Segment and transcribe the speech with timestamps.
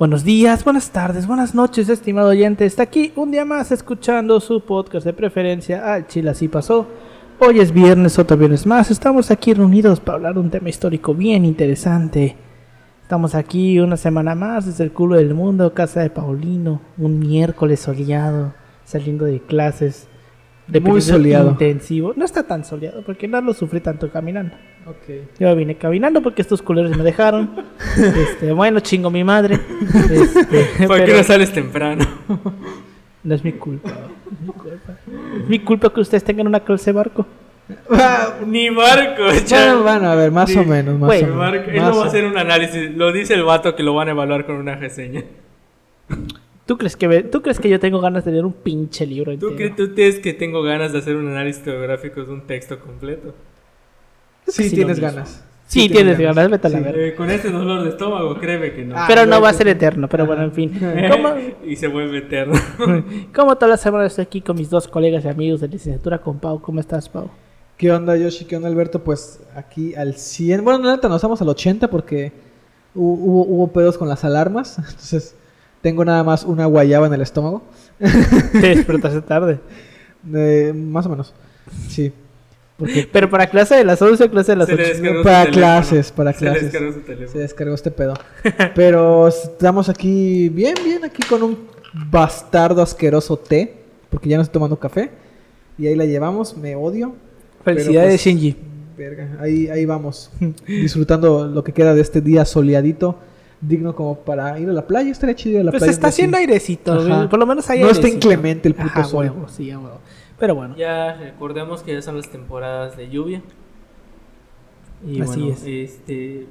[0.00, 2.64] Buenos días, buenas tardes, buenas noches, estimado oyente.
[2.64, 5.92] Está aquí un día más escuchando su podcast de preferencia.
[5.92, 6.86] Al Chile así pasó.
[7.38, 8.90] Hoy es viernes, otro viernes más.
[8.90, 12.34] Estamos aquí reunidos para hablar de un tema histórico bien interesante.
[13.02, 16.80] Estamos aquí una semana más desde el culo del mundo, casa de Paulino.
[16.96, 18.54] Un miércoles soleado,
[18.86, 20.08] saliendo de clases.
[20.70, 21.50] De Muy soleado.
[21.50, 22.12] Intensivo.
[22.16, 24.54] No está tan soleado porque no lo sufrí tanto caminando.
[24.86, 25.38] Ok.
[25.38, 27.50] Yo vine caminando porque estos culeros me dejaron.
[27.96, 29.58] Este, bueno, chingo mi madre.
[30.10, 32.04] Este, ¿Por qué no sales temprano?
[33.24, 33.90] no es mi culpa.
[33.90, 34.92] Es mi culpa.
[35.42, 37.26] Es mi culpa que ustedes tengan una clase de barco.
[38.46, 39.74] Ni Marco, ya.
[39.74, 40.58] Bueno, bueno, a ver, más Sí.
[40.58, 41.28] o menos, más o menos.
[41.68, 42.90] Él más no va a hacer un análisis.
[42.96, 45.22] Lo dice el vato que lo van a evaluar con una reseña.
[46.70, 49.48] ¿Tú crees que, ¿tú crees que yo tengo ganas de leer un pinche libro ¿Tú,
[49.48, 49.74] entero?
[49.74, 53.34] cre- ¿Tú crees que tengo ganas de hacer un análisis geográfico de un texto completo?
[54.46, 55.44] Sí, Sí, tienes ganas.
[55.66, 56.84] Sí, tienes ganas, vete a la Sí.
[56.84, 57.02] verga.
[57.02, 58.94] Eh, con este dolor de estómago, créeme que no.
[58.96, 60.70] Ah, Pero no bueno, va a ser eterno, pero bueno, en fin.
[61.10, 61.30] ¿Cómo,
[61.66, 62.54] y se vuelve eterno.
[63.34, 66.38] cómo toda la semana estoy aquí con mis dos colegas y amigos de licenciatura con
[66.38, 66.60] Pau?
[66.62, 67.30] ¿Cómo estás, Pau?
[67.76, 68.44] ¿Qué onda, Yoshi?
[68.44, 69.02] ¿Qué onda, Alberto?
[69.02, 70.62] Pues aquí al 100.
[70.62, 72.28] Bueno, la neta, nos estamos al 80 porque
[72.94, 74.78] hu- hubo, hubo pedos con las alarmas.
[74.78, 75.34] Entonces,
[75.82, 77.62] tengo nada más una guayaba en el estómago.
[78.52, 79.60] Te despertaste tarde.
[80.34, 81.32] Eh, más o menos.
[81.88, 82.12] Sí.
[82.76, 84.92] Porque Pero para clase de las 11 o clase de las Se le 8.
[84.92, 86.62] descargó su para clases, para Se clases.
[86.64, 87.40] descargó su se teléfono.
[87.40, 88.14] descargó este pedo.
[88.74, 91.58] Pero estamos aquí bien, bien, aquí con un
[92.10, 93.74] bastardo asqueroso té.
[94.08, 95.10] Porque ya no estoy tomando café.
[95.78, 97.14] Y ahí la llevamos, me odio.
[97.64, 98.56] Felicidades, pues, Shinji.
[98.96, 100.30] Verga, ahí, ahí vamos.
[100.66, 103.18] disfrutando lo que queda de este día soleadito.
[103.60, 105.10] Digno como para ir a la playa.
[105.10, 105.92] Estaría chido ir a la Pues playa.
[105.92, 106.44] está un día haciendo así.
[106.46, 107.28] airecito, Ajá.
[107.28, 109.18] por lo menos hay No está inclemente el puto Ajá, sol.
[109.30, 109.98] huevo, sí, huevo.
[110.38, 113.42] Pero bueno, Ya recordemos que ya son las temporadas de lluvia.
[115.06, 115.62] Y Así bueno, es.
[115.66, 116.46] este.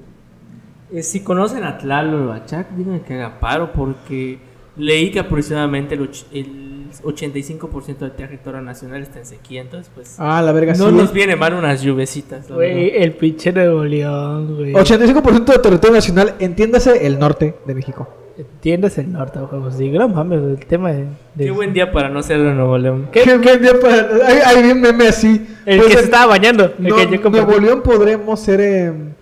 [0.91, 4.39] eh, si conocen a Tlalo Bachac, díganme que haga paro porque
[4.79, 6.69] leí que aproximadamente el, och- el
[7.03, 10.15] 85% del territorio nacional está en sequía, entonces pues.
[10.17, 10.95] Ah, la verga, no sí.
[10.95, 12.49] nos viene mal unas lluvecitas.
[12.51, 14.73] güey, el pinche Nuevo León, güey.
[14.73, 18.07] 85% de territorio nacional, entiéndase el norte de México.
[18.37, 19.77] Entiendes el norte, huevos.
[19.77, 21.07] Digo, no mames, el tema de.
[21.35, 23.09] de- Qué buen día para no ser de Nuevo León.
[23.11, 24.25] ¿Qué, qué día para.?
[24.25, 25.45] Hay, hay bien meme así.
[25.65, 26.63] El Pues que se estaba bañando.
[26.79, 27.29] El No, que yo.
[27.29, 28.61] Nuevo León podremos ser.
[28.61, 29.13] em,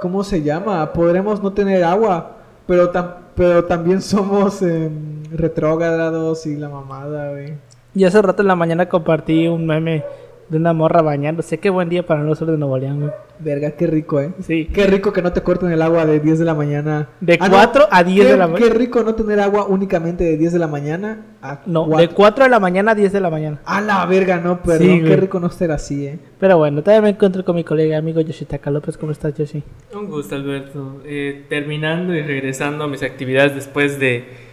[0.00, 0.92] ¿Cómo se llama?
[0.92, 2.38] Podremos no tener agua.
[2.66, 7.54] Pero, tam- pero también somos em, retrógrados y la mamada, güey.
[7.94, 10.04] Y hace rato en la mañana compartí un meme
[10.48, 11.58] de una morra bañándose.
[11.58, 13.12] Qué buen día para no ser de Nuevo León, güey.
[13.38, 14.30] Verga, qué rico, eh.
[14.40, 14.66] Sí.
[14.72, 17.08] Qué rico que no te corten el agua de 10 de la mañana.
[17.20, 17.54] De Ah, no.
[17.56, 18.74] 4 a 10 de Qué- la Qué mañana.
[18.74, 22.14] rico no tener agua únicamente de 10 de la mañana a No, de cuatro.
[22.14, 23.60] 4 de la mañana a 10 de la mañana.
[23.66, 24.86] A la verga, no, perdón.
[24.88, 26.18] Sí, qué rico no estar así, eh.
[26.40, 28.96] Pero bueno, todavía me encuentro con mi colega amigo Yoshitaka López.
[28.96, 29.62] ¿Cómo estás, Yoshi?
[29.94, 31.02] Un gusto, Alberto.
[31.04, 34.45] Eh, terminando y regresando a mis actividades después de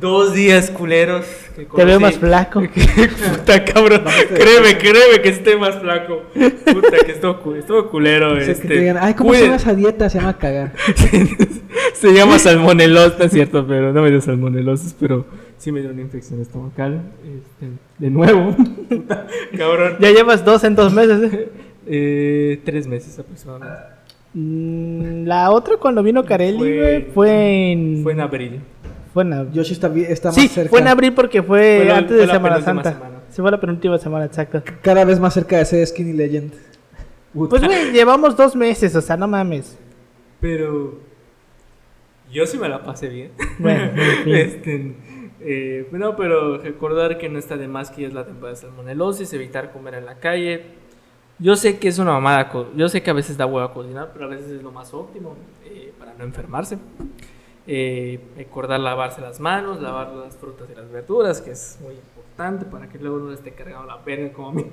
[0.00, 1.24] dos días culeros.
[1.56, 2.60] que Te veo más flaco.
[3.30, 4.02] Puta cabrón.
[4.28, 6.22] créeme, créeme que estoy más flaco.
[6.34, 8.32] Puta, que estuvo, estuvo culero.
[8.34, 8.62] O sea, este.
[8.68, 10.08] que te digan, ay, ¿cómo se llama esa dieta?
[10.10, 10.72] Se llama cagar.
[11.94, 15.24] Se llama salmonelosis, no es cierto, pero no me dio salmonelosis, pero
[15.56, 17.00] sí me dio una infección estomacal.
[17.24, 18.54] Este, de nuevo.
[18.88, 19.26] Puta,
[19.56, 19.96] cabrón.
[19.98, 21.32] Ya llevas dos en dos meses.
[21.32, 21.48] ¿eh?
[21.86, 23.74] Eh, tres meses aproximadamente.
[24.34, 28.00] Mm, La otra cuando vino Carelli, Fue- güey, fue en...
[28.04, 28.60] Fue en abril.
[29.18, 29.52] Fue en abril.
[29.52, 30.70] Yoshi está, bien- está más Sí, cerca.
[30.70, 32.92] fue en abril porque fue, Fue la- antes fue de la Semana penúltima Santa.
[32.98, 33.20] semana.
[33.30, 34.62] Sí, fue la penúltima semana, exacto.
[34.82, 36.52] Cada vez más cerca de ser Skinny Legend.
[37.34, 39.76] Pues, güey, llevamos dos meses, o sea, no mames.
[40.40, 41.00] Pero
[42.32, 43.32] yo sí me la pasé bien.
[43.58, 44.34] Bueno, en fin.
[44.34, 44.96] Este,
[45.40, 48.60] eh, no, pero recordar que no está de más que ya es la temporada de
[48.60, 50.62] salmonelosis, evitar comer en la calle.
[51.40, 54.24] Yo sé que es una mamada, yo sé que a veces da hueva cocinar, pero
[54.24, 56.78] a veces es lo más óptimo eh, para no enfermarse.
[57.70, 62.64] Eh, recordar lavarse las manos, lavar las frutas y las verduras, que es muy importante
[62.64, 64.64] para que luego no esté cargando la pena como a mí.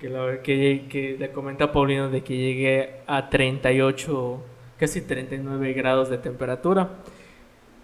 [0.00, 4.42] Que, la- que, que le comenté a Paulino de que llegué a 38,
[4.78, 6.90] casi 39 grados de temperatura.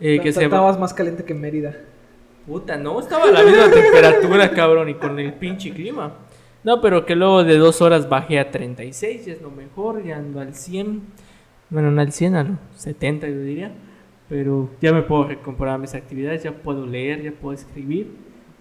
[0.01, 1.77] Eh, que se Estabas más caliente que Mérida.
[2.45, 6.13] Puta, no, estaba a la misma temperatura, cabrón, y con el pinche clima.
[6.65, 10.17] No, pero que luego de dos horas bajé a 36, ya es lo mejor, ya
[10.17, 11.03] ando al 100.
[11.71, 13.73] Bueno, no al 100, al 70 yo diría.
[14.29, 18.11] Pero ya me puedo recomponer mis actividades, ya puedo leer, ya puedo escribir.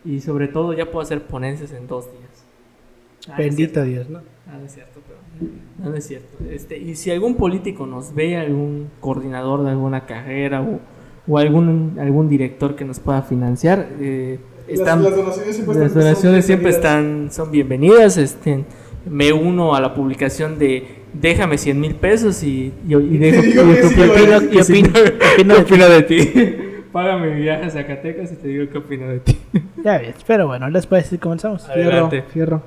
[0.04, 2.46] Y sobre todo ya puedo hacer ponencias en dos días.
[3.28, 3.90] Ah, no es Bendito cierto.
[3.90, 4.20] Dios, ¿no?
[4.48, 5.20] Ah, no es cierto, pero
[5.84, 6.38] no, no es cierto.
[6.52, 10.80] Este, y si algún político nos ve, algún coordinador de alguna carrera o,
[11.28, 16.02] o algún, algún director que nos pueda financiar, eh, están, las donaciones siempre las están-
[16.04, 16.76] donaciones son siempre bienvenidas.
[17.26, 18.18] están, son bienvenidas.
[18.18, 18.64] Este,
[19.10, 23.54] me uno a la publicación de déjame 100 mil pesos y, y, y dejo- y
[24.52, 26.20] que sí, opino- opino- opino de ti.
[26.20, 26.58] opino de ti.
[26.92, 29.38] Págame mi viaje a Zacatecas y te digo qué opino de ti.
[29.84, 31.66] Ya ves, pero bueno, después sí comenzamos.
[31.68, 32.24] Fierro, Adelante.
[32.34, 32.62] fierro.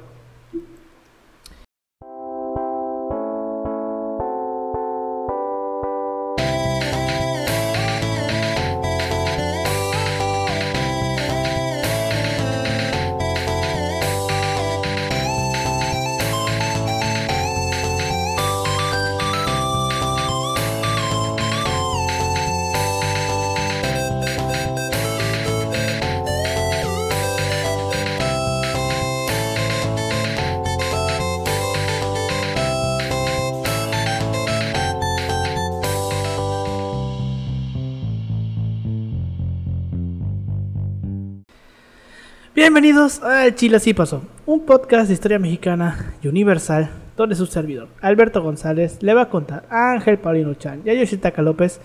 [42.69, 47.89] Bienvenidos a Chile Así Pasó, un podcast de historia mexicana y universal, donde su servidor,
[48.03, 51.81] Alberto González, le va a contar a Ángel Paulino Chan y a Yoshitaka López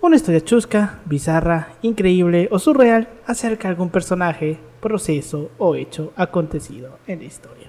[0.00, 7.00] una historia chusca, bizarra, increíble o surreal acerca de algún personaje, proceso o hecho acontecido
[7.08, 7.68] en la historia.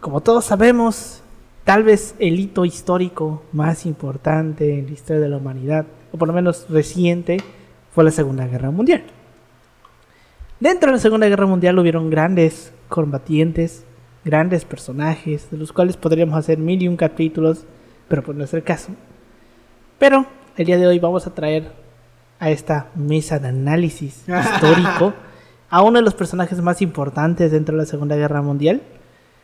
[0.00, 1.22] Como todos sabemos,
[1.64, 6.28] tal vez el hito histórico más importante en la historia de la humanidad, o por
[6.28, 7.38] lo menos reciente,
[7.94, 9.04] fue la Segunda Guerra Mundial.
[10.58, 13.84] Dentro de la Segunda Guerra Mundial hubieron grandes combatientes,
[14.24, 17.66] grandes personajes, de los cuales podríamos hacer mil y un capítulos,
[18.08, 18.92] pero pues no es el caso.
[19.98, 20.24] Pero
[20.56, 21.72] el día de hoy vamos a traer
[22.38, 24.24] a esta mesa de análisis
[24.54, 25.12] histórico
[25.68, 28.80] a uno de los personajes más importantes dentro de la Segunda Guerra Mundial,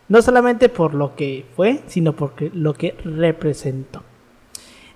[0.09, 4.03] no solamente por lo que fue, sino por lo que representó.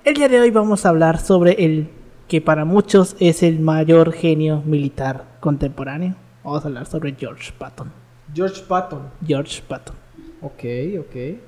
[0.02, 1.90] El día de hoy vamos a hablar sobre el
[2.28, 6.16] que para muchos es el mayor genio militar contemporáneo.
[6.42, 7.90] Vamos a hablar sobre George Patton.
[8.34, 9.02] George Patton.
[9.24, 9.96] George Patton.
[10.42, 10.64] Ok,
[11.00, 11.38] ok.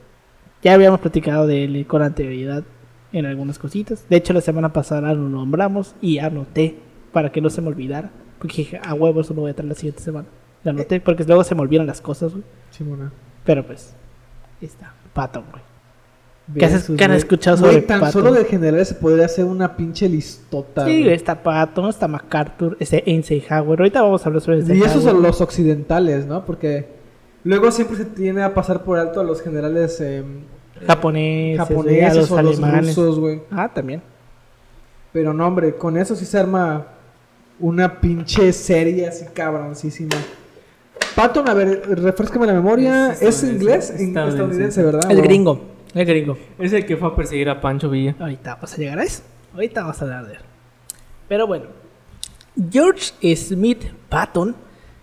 [0.62, 2.64] Ya habíamos platicado de él con anterioridad
[3.12, 4.06] en algunas cositas.
[4.08, 6.78] De hecho, la semana pasada lo nombramos y anoté
[7.12, 8.10] para que no se me olvidara.
[8.38, 10.28] Porque dije, a huevo, eso lo voy a traer la siguiente semana.
[10.64, 12.44] Lo anoté porque luego se me olvidan las cosas, güey.
[12.70, 13.12] Simona.
[13.44, 13.94] Pero pues,
[14.60, 14.92] ahí está.
[15.12, 15.67] Patton, güey.
[16.56, 18.22] ¿Qué has- han escuchado sobre tan Patton?
[18.24, 20.86] solo de general se podría hacer una pinche listota.
[20.86, 23.78] Sí, está Patton, está MacArthur, este Eisenhower.
[23.80, 25.02] Ahorita vamos a hablar sobre Y esos Eisenhower.
[25.02, 26.44] son los occidentales, ¿no?
[26.46, 26.86] Porque
[27.44, 30.22] luego siempre se tiene a pasar por alto a los generales eh,
[30.86, 32.96] japoneses, güey, a japoneses los o los alemanes.
[32.96, 33.42] rusos, güey.
[33.50, 34.00] Ah, también.
[35.12, 36.86] Pero no, hombre, con eso sí se arma
[37.60, 40.16] una pinche serie así cabroncísima.
[41.14, 43.12] Patton, a ver, refrescame la memoria.
[43.12, 43.90] Es ¿Es, inglés?
[43.90, 44.28] estadounidense.
[44.30, 44.82] Estadounidense.
[44.82, 45.10] ¿verdad?
[45.10, 45.60] El ¿O- gringo,
[45.98, 46.38] el gringo.
[46.58, 48.14] Es el que fue a perseguir a Pancho Villa.
[48.18, 49.22] Ahorita vamos a llegar a eso.
[49.54, 50.40] Ahorita vamos a hablar de él.
[51.28, 51.66] Pero bueno,
[52.70, 54.56] George Smith Patton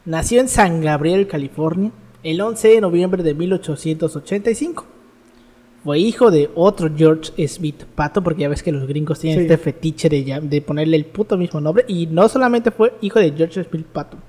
[0.05, 1.91] nació en San Gabriel, California,
[2.23, 4.85] el 11 de noviembre de 1885.
[5.83, 9.45] Fue hijo de otro George Smith Patton, porque ya ves que los gringos tienen Sí.
[9.45, 11.85] este fetiche de, de ponerle el puto mismo nombre.
[11.87, 14.19] Y no solamente fue hijo de George Smith Patton.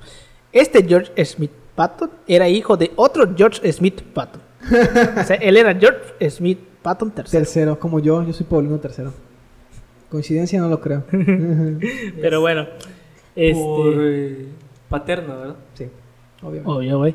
[0.53, 4.43] Este George Smith Patton era hijo de otro George Smith Patton.
[5.21, 7.25] o sea, él era George Smith Patton III.
[7.25, 8.23] Tercero, como yo.
[8.23, 9.13] Yo soy Paulino tercero.
[10.11, 11.05] Coincidencia no lo creo.
[12.21, 12.67] Pero bueno,
[13.35, 14.47] este, Por eh,
[14.89, 15.57] paterno, ¿verdad?
[15.75, 15.89] sí,
[16.43, 16.71] obviamente.
[16.71, 17.15] obvio, güey.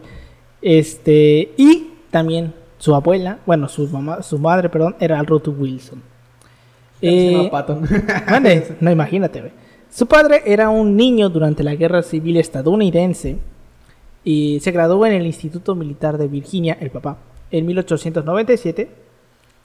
[0.62, 6.02] Este, y también su abuela, bueno, su mamá, su madre, perdón, era Ruth Wilson.
[7.02, 7.88] Eh, llama Patton.
[8.30, 9.54] mande, no imagínate, güey.
[9.90, 13.38] Su padre era un niño durante la Guerra Civil estadounidense
[14.24, 17.18] y se graduó en el Instituto Militar de Virginia, el papá,
[17.52, 18.90] en 1897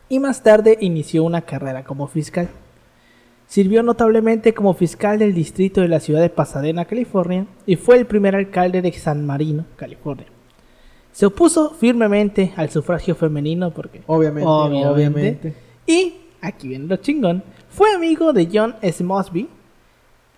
[0.09, 2.49] y más tarde inició una carrera como fiscal.
[3.47, 8.07] Sirvió notablemente como fiscal del distrito de la ciudad de Pasadena, California, y fue el
[8.07, 10.26] primer alcalde de San Marino, California.
[11.12, 14.88] Se opuso firmemente al sufragio femenino porque, Obviamente, Obviamente.
[14.88, 15.55] obviamente.
[15.87, 19.02] y aquí viene lo chingón, fue amigo de John S.
[19.02, 19.49] Mosby,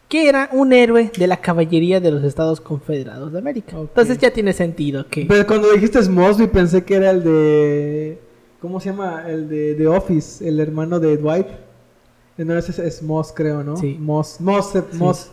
[0.09, 3.77] que era un héroe de la caballería de los Estados Confederados de América.
[3.79, 5.27] Entonces ya tiene sentido que...
[5.27, 8.19] Pero cuando dijiste Mosby pensé que era el de...
[8.61, 9.25] ¿Cómo se llama?
[9.29, 11.47] El de The Office, el hermano de Dwight.
[12.39, 13.77] No, ese es, Moss, creo, ¿no?
[13.77, 13.97] Sí.
[14.01, 14.81] Moss, Moss, Sí.
[14.99, 15.31] Moss.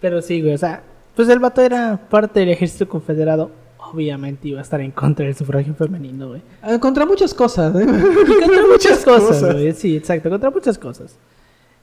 [0.00, 0.82] Pero sí, güey, o sea,
[1.14, 3.50] pues el vato era parte del ejército confederado.
[3.92, 6.42] Obviamente iba a estar en contra del sufragio femenino, güey.
[6.62, 7.74] Ah, Contra muchas cosas.
[7.76, 7.82] ¿eh?
[7.84, 9.72] Y contra muchas cosas, güey.
[9.72, 11.16] Sí, exacto, contra muchas cosas.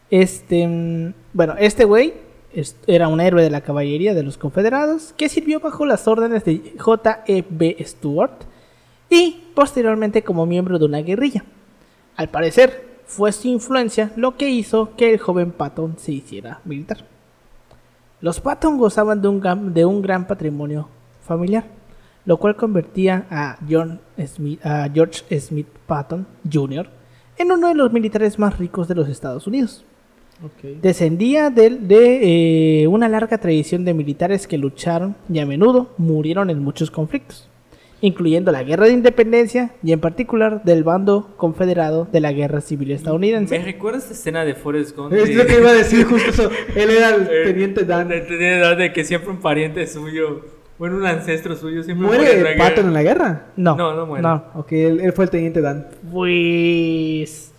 [0.09, 2.13] Este, mm, bueno, este güey
[2.87, 6.73] era un héroe de la caballería de los confederados que sirvió bajo las órdenes de
[6.79, 7.77] J.E.B.
[7.81, 8.43] Stuart
[9.09, 11.43] y posteriormente como miembro de una guerrilla.
[12.15, 17.05] Al parecer, fue su influencia lo que hizo que el joven Patton se hiciera militar.
[18.19, 20.89] Los Patton gozaban de un, de un gran patrimonio
[21.21, 21.65] familiar,
[22.25, 26.89] lo cual convertía a, John Smith, a George Smith Patton Jr.
[27.37, 29.85] en uno de los militares más ricos de los Estados Unidos.
[30.81, 36.49] Descendía del- de, eh, una larga tradición de militares que lucharon y a menudo murieron
[36.49, 37.49] en muchos conflictos,
[38.01, 42.89] incluyendo la Guerra de Independencia y en particular del bando confederado de la Guerra Civil
[42.89, 43.57] Me estadounidense.
[43.59, 45.11] recuerda esta escena de Forrest Gump.
[45.13, 46.51] Es de- lo que iba a decir justo eso.
[46.75, 48.07] Él era el Eh, teniente Dan.
[48.09, 50.41] de- de- de- de que siempre un pariente suyo,
[50.77, 52.69] bueno, un ancestro suyo, siempre muere en la ¿Muere guerra.
[52.69, 53.45] Patton en la guerra?
[53.55, 54.21] No, No, no muere.
[54.21, 54.43] no.
[54.53, 55.87] Ok, él, él fue el teniente Dan.
[56.11, 57.51] Pues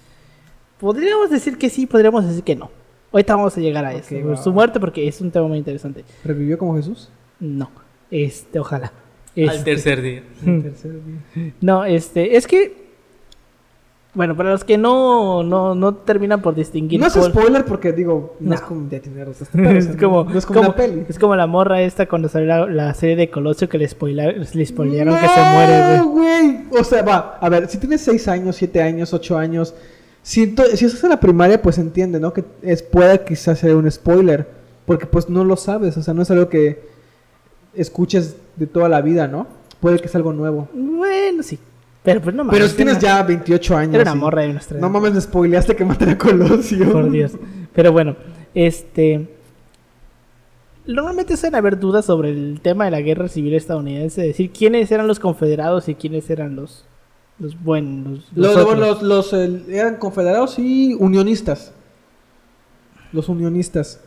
[0.79, 2.71] podríamos decir que sí, podríamos decir que no.
[3.13, 4.15] Ahorita vamos a llegar a eso.
[4.15, 6.05] Ok, va, Su muerte porque es un tema muy interesante.
[6.25, 7.09] ¿Revivió como Jesús?
[7.41, 7.71] No,
[8.11, 8.93] este, ojalá.
[9.37, 10.23] Al Este, tercer día.
[10.45, 11.53] Tercer día.
[11.61, 12.89] No, este, es que
[14.15, 17.93] bueno, para los que no no, no terminan por distinguir No es cuál- spoiler porque
[17.93, 18.55] digo, no, No.
[18.57, 20.77] es como ya tiene rato este pedo, o es como, no es como, como- una
[20.77, 21.05] peli.
[21.09, 24.37] es como la morra esta cuando salió la, la serie de Colosio que le, spoiler,
[24.55, 26.53] le spoilearon que se muere, No, güey.
[26.69, 26.81] güey.
[26.81, 29.75] O sea, va, a ver, si tienes 6 años, 7 años, 8 años,
[30.29, 32.35] si, si estás en la primaria, pues entiende, ¿no?
[32.35, 34.47] Que es, puede quizás ser un spoiler,
[34.85, 36.87] porque pues no lo sabes, o sea, no es algo que
[37.73, 39.47] escuches de toda la vida, ¿no?
[39.81, 40.69] Puede que sea algo nuevo.
[40.75, 41.59] Bueno, sí.
[42.03, 42.59] Pero pues no mames.
[42.59, 43.95] Pero si tienes ya 28 años.
[43.95, 46.93] Era una morra de nuestra No mames, me spoileaste que matan a Colosio.
[46.93, 47.33] Por Dios.
[47.73, 48.15] Pero bueno,
[48.53, 49.29] este.
[50.87, 54.93] Normalmente suelen haber dudas sobre el tema de la guerra civil estadounidense, es decir, quiénes
[54.93, 56.85] eran los confederados y quiénes eran los,
[57.39, 58.27] los buenos.
[58.35, 59.33] Los, Los, los, los,
[59.69, 61.73] eran confederados y unionistas.
[63.13, 64.01] Los unionistas.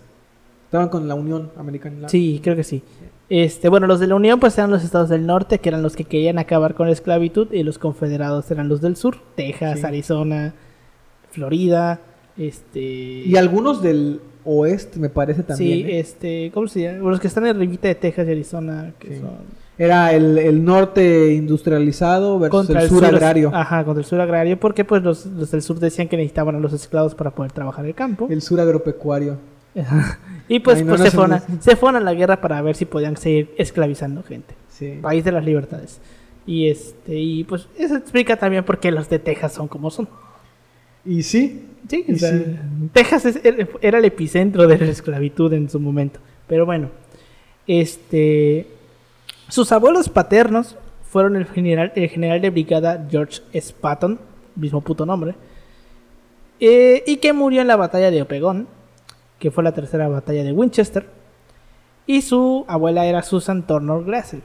[0.66, 2.08] Estaban con la Unión Americana.
[2.08, 2.82] Sí, creo que sí.
[3.30, 5.96] Este, bueno, los de la Unión pues eran los estados del norte, que eran los
[5.96, 9.86] que querían acabar con la esclavitud, y los confederados eran los del sur, Texas, Sí.
[9.86, 10.54] Arizona,
[11.32, 12.00] Florida,
[12.38, 12.80] este...
[12.82, 15.86] Y algunos del oeste, me parece también.
[15.88, 16.00] Sí, ¿eh?
[16.00, 17.10] este, ¿cómo se llama?
[17.10, 19.20] Los que están en ribita de Texas y Arizona, que Sí.
[19.22, 19.61] son...
[19.84, 23.50] Era el, el norte industrializado versus el sur agrario.
[23.54, 26.60] Ajá, contra el sur agrario, porque pues los, los del sur decían que necesitaban a
[26.60, 28.28] los esclavos para poder trabajar el campo.
[28.30, 29.38] El sur agropecuario.
[29.76, 30.20] Ajá.
[30.48, 32.62] y pues, Ay, no, pues no se, fueron a, se fueron a la guerra para
[32.62, 34.54] ver si podían seguir esclavizando gente.
[34.70, 35.00] Sí.
[35.02, 36.00] País de las libertades.
[36.46, 40.08] Y este, y pues eso explica también por qué los de Texas son como son.
[41.06, 42.46] Y sí, Sí, Y o sea, sí.
[42.94, 43.40] Texas es-
[43.82, 46.20] era el epicentro de la esclavitud en su momento.
[46.48, 46.90] Pero bueno,
[47.66, 48.68] este,
[49.52, 53.74] sus abuelos paternos fueron el general, de brigada George S.
[53.74, 54.18] Patton,
[54.56, 55.36] mismo puto nombre,
[56.62, 58.70] eh, y que murió en la batalla de Opegon,
[59.40, 61.06] que fue la tercera batalla de Winchester,
[62.08, 64.42] y su abuela era Susan Turner Glassell.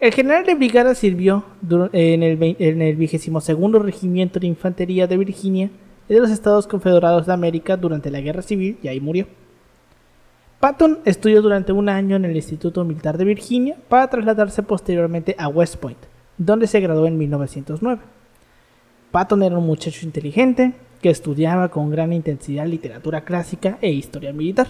[0.00, 1.44] El general de brigada sirvió
[1.92, 5.70] en el, en el 22 Regimiento de Infantería de Virginia
[6.08, 9.28] de los Estados Confederados de América durante la Guerra Civil y ahí murió.
[10.60, 15.48] Patton estudió durante un año en el Instituto Militar de Virginia para trasladarse posteriormente a
[15.48, 15.96] West Point,
[16.36, 18.02] donde se graduó en 1909.
[19.10, 24.68] Patton era un muchacho inteligente que estudiaba con gran intensidad literatura clásica e historia militar.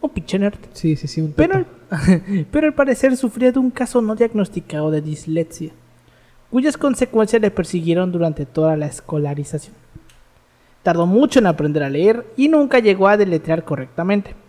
[0.00, 0.58] Un pinche nerd.
[0.72, 1.20] sí, sí, sí.
[1.20, 1.64] Un Pero,
[2.52, 5.72] pero al parecer sufría de un caso no diagnosticado de dislexia,
[6.48, 9.74] cuyas consecuencias le persiguieron durante toda la escolarización.
[10.84, 14.43] Tardó mucho en aprender a leer y nunca llegó a deletrear correctamente.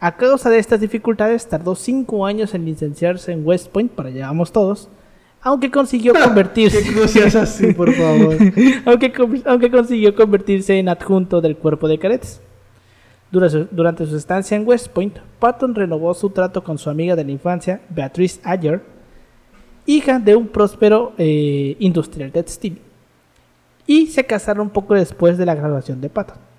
[0.00, 4.28] A causa de estas dificultades, tardó 5 años en licenciarse en West Point, para allá
[4.28, 4.88] vamos todos,
[5.42, 6.78] aunque consiguió convertirse.
[7.38, 8.34] Así, por favor.
[8.86, 9.12] aunque,
[9.44, 12.40] aunque consiguió convertirse en adjunto del cuerpo de cadetes.
[13.30, 17.14] Durante su, durante su estancia en West Point, Patton renovó su trato con su amiga
[17.14, 18.82] de la infancia, Beatrice Ayer,
[19.86, 22.80] hija de un próspero eh, industrial textil,
[23.86, 26.49] y se casaron poco después de la graduación de Patton.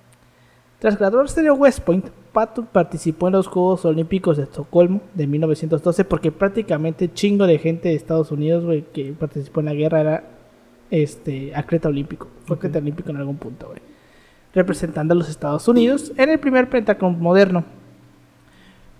[0.81, 6.05] Tras graduarse de West Point, Patton participó en los Juegos Olímpicos de Estocolmo de 1912
[6.05, 10.23] porque prácticamente chingo de gente de Estados Unidos que participó en la guerra era
[10.89, 12.29] este atleta olímpico.
[12.45, 13.79] Fue atleta olímpico en algún punto, güey.
[14.55, 17.63] Representando a los Estados Unidos en el primer Pentacon moderno.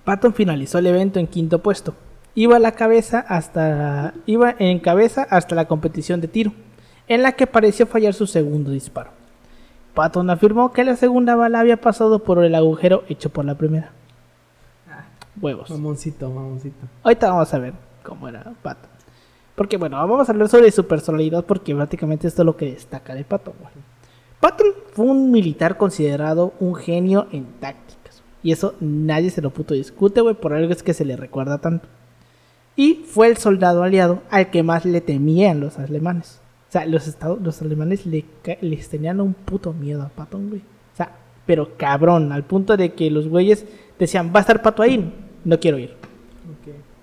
[0.04, 1.96] Patton finalizó el evento en quinto puesto.
[2.36, 6.54] Iba a la cabeza hasta iba en cabeza hasta la competición de tiro,
[7.08, 9.21] en la que pareció fallar su segundo disparo.
[9.94, 13.92] Patton afirmó que la segunda bala había pasado por el agujero hecho por la primera.
[15.42, 15.70] Huevos.
[15.70, 16.88] Mamoncito, mamoncito.
[17.04, 18.90] Ahorita vamos a ver cómo era Patton.
[19.56, 23.16] Porque bueno, vamos a hablar sobre su personalidad porque prácticamente esto es lo que destaca
[23.16, 23.54] de Patton.
[23.60, 23.72] güey.
[24.40, 28.24] Patton fue un militar considerado un genio en tácticas.
[28.44, 31.60] Y eso nadie se lo puto discute, güey, por algo es que se le recuerda
[31.60, 31.88] tanto.
[32.76, 36.41] Y fue el soldado aliado al que más le temían los alemanes.
[36.72, 38.24] O sea, los, estados, los alemanes le,
[38.62, 40.62] les tenían un puto miedo a Patton, güey.
[40.62, 43.66] O sea, pero cabrón, al punto de que los güeyes
[44.00, 45.14] decían, va a estar Pato ahí,
[45.44, 45.98] no quiero ir.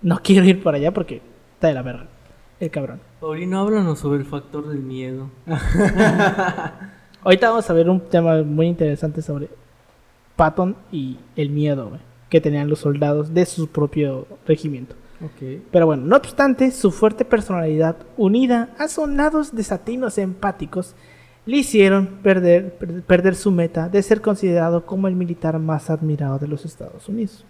[0.01, 1.21] No quiero ir para allá porque
[1.53, 2.07] está de la verga.
[2.61, 3.01] El cabrón.
[3.21, 5.29] Paulino, háblanos sobre el factor del miedo.
[7.23, 9.51] Ahorita vamos a ver un tema muy interesante sobre
[10.35, 14.95] Patton y el miedo güey, que tenían los soldados de su propio regimiento.
[15.73, 20.95] Pero bueno, no obstante, su fuerte personalidad, unida a sonados desatinos empáticos,
[21.45, 26.39] le hicieron perder, per- perder su meta de ser considerado como el militar más admirado
[26.39, 27.45] de los Estados Unidos.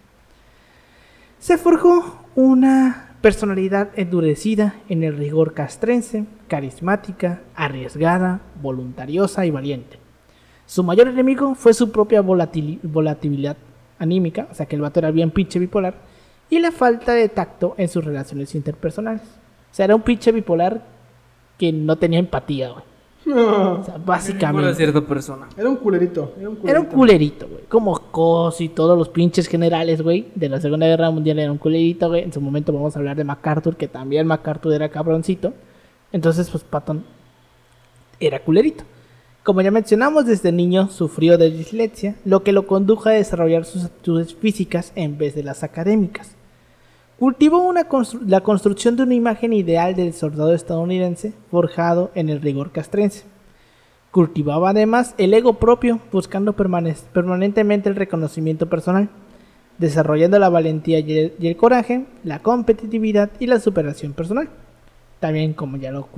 [1.38, 9.98] Se forjó una personalidad endurecida en el rigor castrense, carismática, arriesgada, voluntariosa y valiente.
[10.66, 13.56] Su mayor enemigo fue su propia volatil- volatilidad
[13.98, 15.94] anímica, o sea que el vato era bien pinche bipolar,
[16.50, 19.23] y la falta de tacto en sus relaciones interpersonales.
[19.23, 20.83] O sea, era un pinche bipolar
[21.59, 22.85] que no tenía empatía, güey.
[23.37, 24.75] O sea, básicamente.
[24.75, 25.49] cierta persona.
[25.57, 26.33] Era un culerito.
[26.38, 26.71] Era un culerito.
[26.71, 27.64] Era un culerito, güey.
[27.69, 31.59] Como Cos y todos los pinches generales, güey, de la Segunda Guerra Mundial era un
[31.59, 32.23] culerito, güey.
[32.23, 35.52] En su momento vamos a hablar de MacArthur, que también MacArthur era cabroncito.
[36.12, 37.05] Entonces, pues Patton
[38.21, 38.85] era culerito.
[39.45, 43.85] Como ya mencionamos, desde niño sufrió de dislexia, lo que lo condujo a desarrollar sus
[43.85, 46.38] aptitudes físicas en vez de las académicas.
[47.18, 53.25] Cultivó la construcción de una imagen ideal del soldado estadounidense forjado en el rigor castrense.
[54.12, 59.08] Cultivaba además el ego propio, buscando permane- permanentemente el reconocimiento personal,
[59.78, 64.48] desarrollando la valentía y el, coraje, la competitividad y la superación personal.
[65.18, 66.08] También, como ya lo,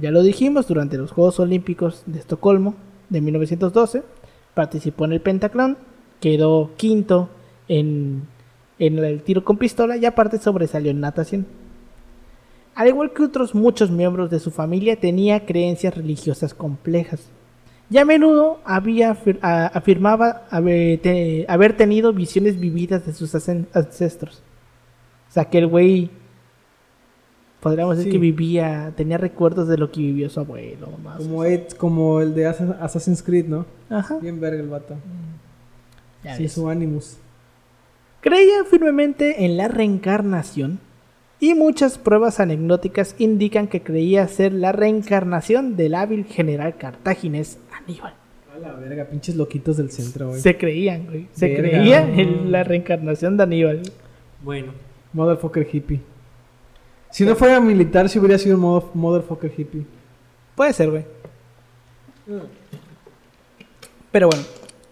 [0.00, 2.74] ya lo dijimos, durante los Juegos Olímpicos de Estocolmo
[3.10, 4.02] de 1912,
[4.54, 5.78] participó en el pentatlón,
[6.20, 7.28] quedó quinto
[7.68, 8.22] en,
[8.78, 11.46] en el tiro con pistola y aparte sobresalió en natación.
[12.74, 17.20] Al igual que otros muchos miembros de su familia, tenía creencias religiosas complejas.
[17.90, 19.16] Y a menudo había
[19.72, 24.42] afirmaba haber, te- haber tenido visiones vividas de sus ancestros.
[25.28, 26.10] O sea, que el güey,
[27.60, 30.88] podríamos decir que vivía, tenía recuerdos de lo que vivió su abuelo.
[31.02, 31.16] Más.
[31.18, 33.66] Como, Ed- como el de Assa- Assassin's Creed, ¿no?
[33.90, 34.18] Ajá.
[34.18, 34.94] Bien verga el vato.
[36.22, 36.52] ya Sí, ves.
[36.52, 37.16] su Animus.
[38.20, 40.80] Creía firmemente en la reencarnación
[41.40, 48.14] y muchas pruebas anecdóticas indican que creía ser la reencarnación del hábil general cartaginés Aníbal.
[48.54, 50.40] A la verga, pinches loquitos del centro, güey.
[50.40, 51.28] Se creían, güey.
[51.32, 51.70] Se Verga.
[51.70, 53.82] creía en la reencarnación de Aníbal.
[54.42, 54.72] Bueno,
[55.12, 56.00] Motherfucker hippie.
[57.10, 59.84] Si no fuera militar, si hubiera sido un motherfucker hippie.
[60.56, 61.04] Puede ser, güey.
[64.10, 64.42] Pero bueno,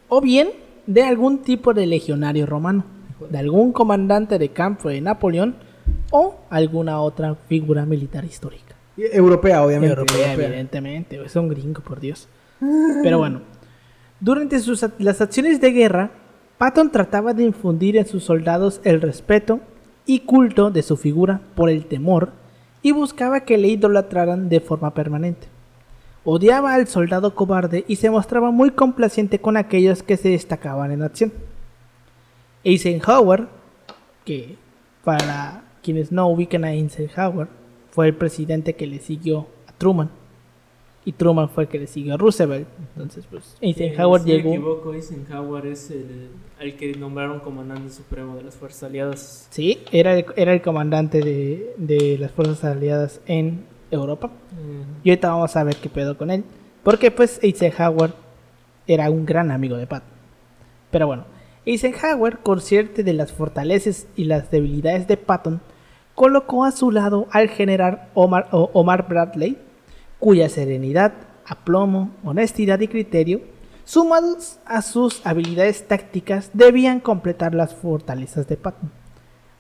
[0.09, 0.49] o bien
[0.87, 2.85] de algún tipo de legionario romano,
[3.31, 5.57] de algún comandante de campo de Napoleón
[6.11, 8.75] o alguna otra figura militar histórica.
[8.97, 9.95] Europea, obviamente.
[9.95, 10.47] Europea, europea.
[10.47, 12.29] evidentemente, es un gringo, por Dios.
[13.03, 13.43] Pero bueno,
[14.21, 16.11] durante sus, las acciones de guerra,
[16.59, 19.61] Patton trataba de infundir en sus soldados el respeto
[20.07, 22.31] y culto de su figura por el temor
[22.81, 25.49] y buscaba que le idolatraran de forma permanente.
[26.25, 31.03] Odiaba al soldado cobarde y se mostraba muy complaciente con aquellos que se destacaban en
[31.03, 31.33] acción.
[32.71, 33.47] Eisenhower,
[34.25, 34.57] que
[35.05, 37.49] para quienes no ubican a Eisenhower,
[37.91, 40.11] fue el presidente que le siguió a Truman.
[41.05, 42.67] Y Truman fue el que le siguió a Roosevelt.
[42.97, 44.49] Entonces, pues, Eisenhower Eh, si llegó.
[44.51, 49.47] me equivoco, Eisenhower es el, el que nombraron comandante supremo de las Fuerzas Aliadas.
[49.51, 54.33] Sí, era el, era el comandante de, de las fuerzas aliadas en Europa.
[55.05, 56.43] Y ahorita vamos a ver qué pedo con él.
[56.83, 58.13] Porque pues Eisenhower
[58.89, 60.03] era un gran amigo de Pat.
[60.91, 61.25] Pero bueno,
[61.67, 65.61] Eisenhower, consciente de las fortalezas y las debilidades de Patton,
[66.15, 69.59] colocó a su lado al general Omar, Bradley,
[70.21, 71.13] cuya serenidad,
[71.45, 73.41] aplomo, honestidad y criterio,
[73.85, 78.93] sumados a sus habilidades tácticas, debían completar las fortalezas de Patton.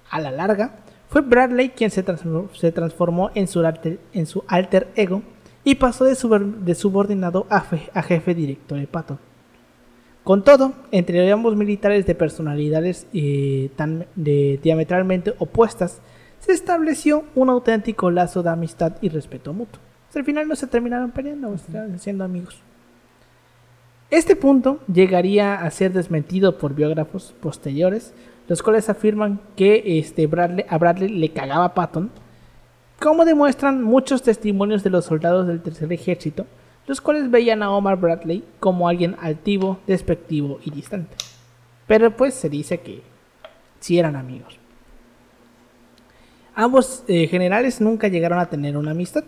[0.08, 0.76] A la larga,
[1.08, 5.22] fue Bradley quien se transformó, en, su alter, ego
[5.64, 7.64] y pasó de, subordinado a,
[7.94, 9.18] a jefe directo de Patton.
[10.26, 16.00] Con todo, entre ambos militares de personalidades eh, tan de- diametralmente opuestas,
[16.40, 19.80] se estableció un auténtico lazo de amistad y respeto mutuo.
[20.16, 22.58] Al final no se terminaron peleando, estaban siendo amigos.
[24.10, 28.12] Este punto llegaría a ser desmentido por biógrafos posteriores,
[28.48, 32.10] los cuales afirman que este Bradley, a Bradley le cagaba a Patton,
[32.98, 36.46] como demuestran muchos testimonios de los soldados del tercer ejército,
[36.86, 41.16] los cuales veían a Omar Bradley como alguien altivo, despectivo y distante.
[41.86, 43.02] Pero pues se dice que
[43.80, 44.58] sí eran amigos.
[46.54, 49.24] Ambos eh, generales nunca llegaron a tener una amistad.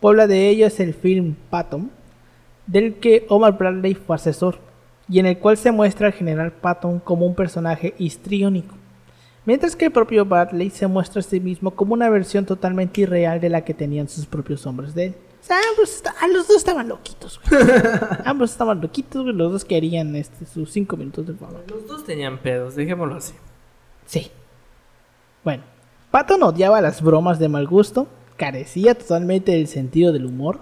[0.00, 1.90] Prueba de ello es el film Patton,
[2.66, 4.58] del que Omar Bradley fue asesor,
[5.08, 8.74] y en el cual se muestra al general Patton como un personaje histriónico,
[9.44, 13.40] mientras que el propio Bradley se muestra a sí mismo como una versión totalmente irreal
[13.40, 15.14] de la que tenían sus propios hombres de él.
[15.40, 17.62] O sea, ambos, ah, los dos estaban loquitos, güey.
[18.24, 19.34] ambos estaban loquitos, güey.
[19.34, 21.60] Los dos querían este, sus cinco minutos de fama.
[21.66, 23.34] Los dos tenían pedos, dejémoslo así.
[24.06, 24.30] Sí.
[25.42, 25.62] Bueno,
[26.10, 30.60] Patton odiaba las bromas de mal gusto, carecía totalmente del sentido del humor,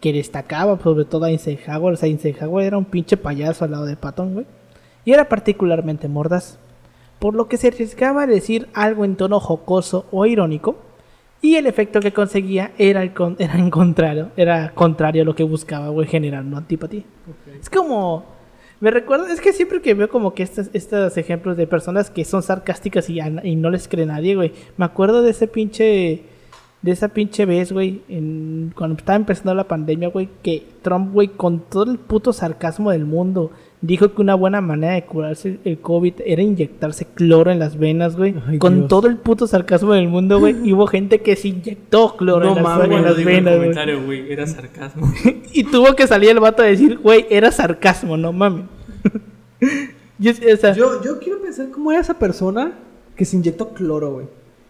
[0.00, 1.94] que destacaba sobre todo a Eisenhower.
[1.94, 4.46] O sea, Eisenhower era un pinche payaso al lado de Patton, güey.
[5.04, 6.58] Y era particularmente mordaz,
[7.18, 10.76] por lo que se arriesgaba a decir algo en tono jocoso o irónico,
[11.42, 15.34] y el efecto que conseguía era, el con- era en contrario, era contrario a lo
[15.34, 17.02] que buscaba, güey, generar una antipatía.
[17.60, 18.36] Es como.
[18.80, 22.24] Me recuerda, es que siempre que veo como que estos, estos ejemplos de personas que
[22.24, 24.52] son sarcásticas y, y no les cree nadie, güey.
[24.76, 26.22] Me acuerdo de ese pinche.
[26.80, 28.02] De esa pinche vez, güey.
[28.08, 30.28] en- Cuando estaba empezando la pandemia, güey.
[30.42, 33.50] Que Trump, güey, con todo el puto sarcasmo del mundo.
[33.80, 38.16] Dijo que una buena manera de curarse el COVID era inyectarse cloro en las venas,
[38.16, 38.34] güey.
[38.46, 38.88] Ay, con Dios.
[38.88, 40.56] todo el puto sarcasmo del mundo, güey.
[40.64, 43.42] Y hubo gente que se inyectó cloro No en las, mames, en las el venas,
[43.56, 43.58] güey.
[43.58, 45.12] comentario, güey, era sarcasmo.
[45.52, 48.64] Y tuvo que salir el vato a decir, güey, era sarcasmo, no mames.
[50.20, 52.72] O sea, Yo, yo quiero pensar cómo era esa persona
[53.16, 54.26] que se inyectó cloro, güey.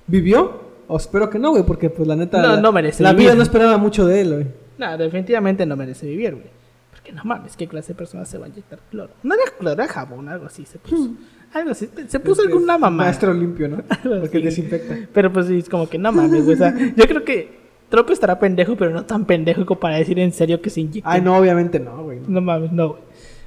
[0.07, 0.68] ¿Vivió?
[0.89, 2.41] O espero que no, güey, porque pues la neta...
[2.43, 3.27] No, la, no merece La vivir.
[3.27, 4.47] vida no esperaba mucho de él, güey.
[4.79, 6.47] no, definitivamente no merece vivir, güey.
[6.91, 9.13] Porque no mames, ¿qué clase de persona se va a inyectar cloro?
[9.23, 11.11] No era cloro, era jabón, algo así se puso.
[11.53, 13.05] Algo así, se puso alguna mamá.
[13.05, 13.79] Maestro limpio, ¿no?
[14.21, 14.97] Porque desinfecta.
[15.13, 16.55] Pero pues sí, es como que no mames, güey.
[16.55, 20.19] O sea, yo creo que Trump estará pendejo, pero no tan pendejo como para decir
[20.19, 21.11] en serio que se inyecta.
[21.11, 22.21] Ay, no, obviamente no, güey.
[22.27, 23.01] No mames, no, güey.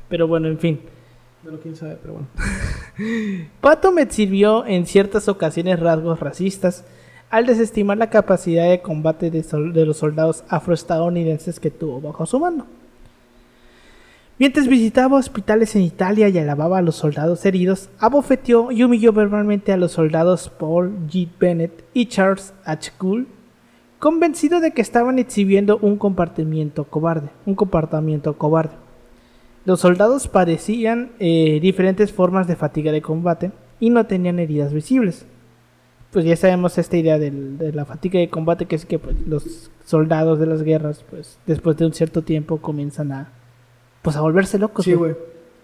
[0.09, 0.79] Pero bueno, en fin.
[1.43, 2.27] Bueno, quién sabe, pero bueno.
[3.61, 6.85] Pato me sirvió en ciertas ocasiones rasgos racistas
[7.31, 12.65] al desestimar la capacidad de combate de, los soldados afroestadounidenses que tuvo bajo su mando.
[14.37, 19.71] Mientras visitaba hospitales en Italia y alababa a los soldados heridos, abofeteó y humilló verbalmente
[19.71, 21.29] a los soldados Paul G.
[21.39, 22.91] Bennett y Charles H.
[22.99, 23.27] Gould,
[23.99, 28.75] convencido de que estaban exhibiendo un comportamiento cobarde, un comportamiento cobarde.
[29.63, 35.25] Los soldados padecían eh, diferentes formas de fatiga de combate y no tenían heridas visibles.
[36.11, 39.15] Pues ya sabemos esta idea del- de la fatiga de combate, que es que pues,
[39.27, 43.29] los soldados de las guerras, pues después de un cierto tiempo comienzan a,
[44.01, 44.83] pues a volverse locos.
[44.85, 45.15] Sí, güey.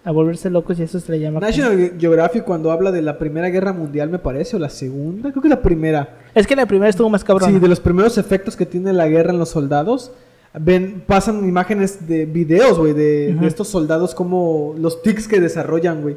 [0.04, 1.40] A volverse locos y eso se le llama...
[1.40, 5.42] National Geographic cuando habla de la Primera Guerra Mundial, me parece, o la Segunda, creo
[5.42, 6.16] que la primera.
[6.34, 7.52] Es que la primera estuvo más cabrón.
[7.52, 10.12] Sí, de los primeros efectos que tiene la guerra en los soldados.
[10.58, 16.00] Ven, pasan imágenes de videos, güey, de, de estos soldados, como los tics que desarrollan,
[16.00, 16.16] güey.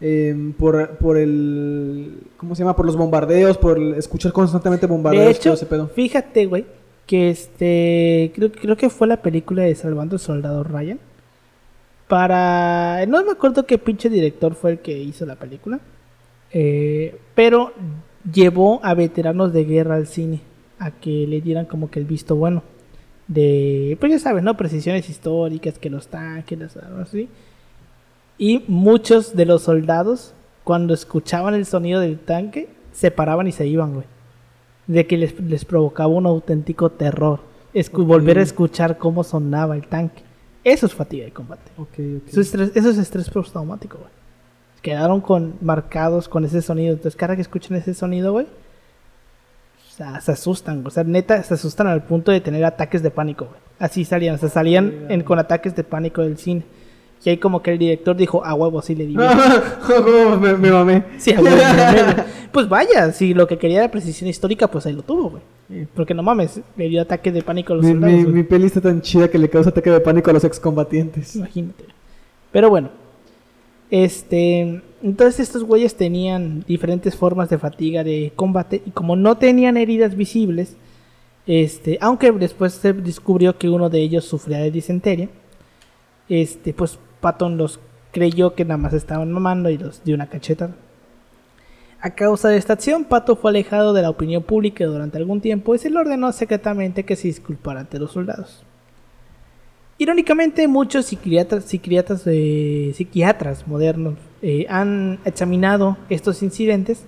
[0.00, 2.20] Em, por, por el.
[2.36, 2.76] ¿Cómo se llama?
[2.76, 5.26] Por los bombardeos, por el escuchar constantemente bombardeos.
[5.26, 5.88] De todo hecho, ese pedo.
[5.88, 6.66] fíjate, güey,
[7.06, 11.00] que este, creo, creo que fue la película de Salvando al Soldado Ryan.
[12.06, 15.80] Para, no me acuerdo qué pinche director fue el que hizo la película,
[16.52, 17.72] eh, pero
[18.32, 20.40] llevó a veteranos de guerra al cine
[20.78, 22.62] a que le dieran como que el visto bueno
[23.26, 24.56] de, pues ya sabes, ¿no?
[24.56, 27.28] Precisiones históricas, que los tanques, las armas, así.
[28.38, 30.32] Y muchos de los soldados,
[30.64, 34.06] cuando escuchaban el sonido del tanque, se paraban y se iban, güey.
[34.86, 37.40] De que les, les provocaba un auténtico terror.
[37.74, 38.04] Escu-.
[38.06, 40.22] Volver a escuchar cómo sonaba el tanque.
[40.64, 41.70] Eso es fatiga de combate.
[41.76, 42.28] Ok, ok.
[42.28, 44.10] Eso es estrés, eso es estrés postraumático, güey.
[44.82, 46.92] Quedaron con, marcados con ese sonido.
[46.92, 50.86] Entonces, cada que escuchan ese sonido, güey, o sea, se asustan.
[50.86, 53.58] O sea, neta, se asustan al punto de tener ataques de pánico, güey.
[53.78, 56.62] Así salían, o sea, salían en- con ataques de pánico del cine.
[57.24, 59.16] Y ahí como que el director dijo, a huevo, sí le di.
[59.16, 59.28] bien".
[60.40, 61.04] me, me mamé.
[61.18, 62.24] Sí, a huevo, me mamé.
[62.52, 65.86] Pues vaya, si lo que quería era precisión histórica, pues ahí lo tuvo, güey.
[65.94, 68.16] Porque no mames, le dio ataque de pánico a los Mi, soldados.
[68.24, 71.36] mi, mi peli está tan chida que le causa ataque de pánico a los excombatientes.
[71.36, 71.84] Imagínate.
[72.52, 72.88] Pero bueno.
[73.90, 74.82] Este.
[75.02, 78.82] Entonces estos güeyes tenían diferentes formas de fatiga de combate.
[78.86, 80.76] Y como no tenían heridas visibles.
[81.46, 81.98] Este.
[82.00, 85.28] Aunque después se descubrió que uno de ellos sufría de disentería.
[86.28, 86.72] Este.
[86.72, 87.80] Pues Patton los
[88.12, 90.74] creyó que nada más estaban mamando y los dio una cachetada.
[92.00, 95.74] A causa de esta acción, Pato fue alejado de la opinión pública durante algún tiempo
[95.74, 98.64] y se le ordenó secretamente que se disculpara ante los soldados.
[100.00, 107.04] Irónicamente, muchos psiquiatras, psiquiatras, modernos eh, han examinado estos incidentes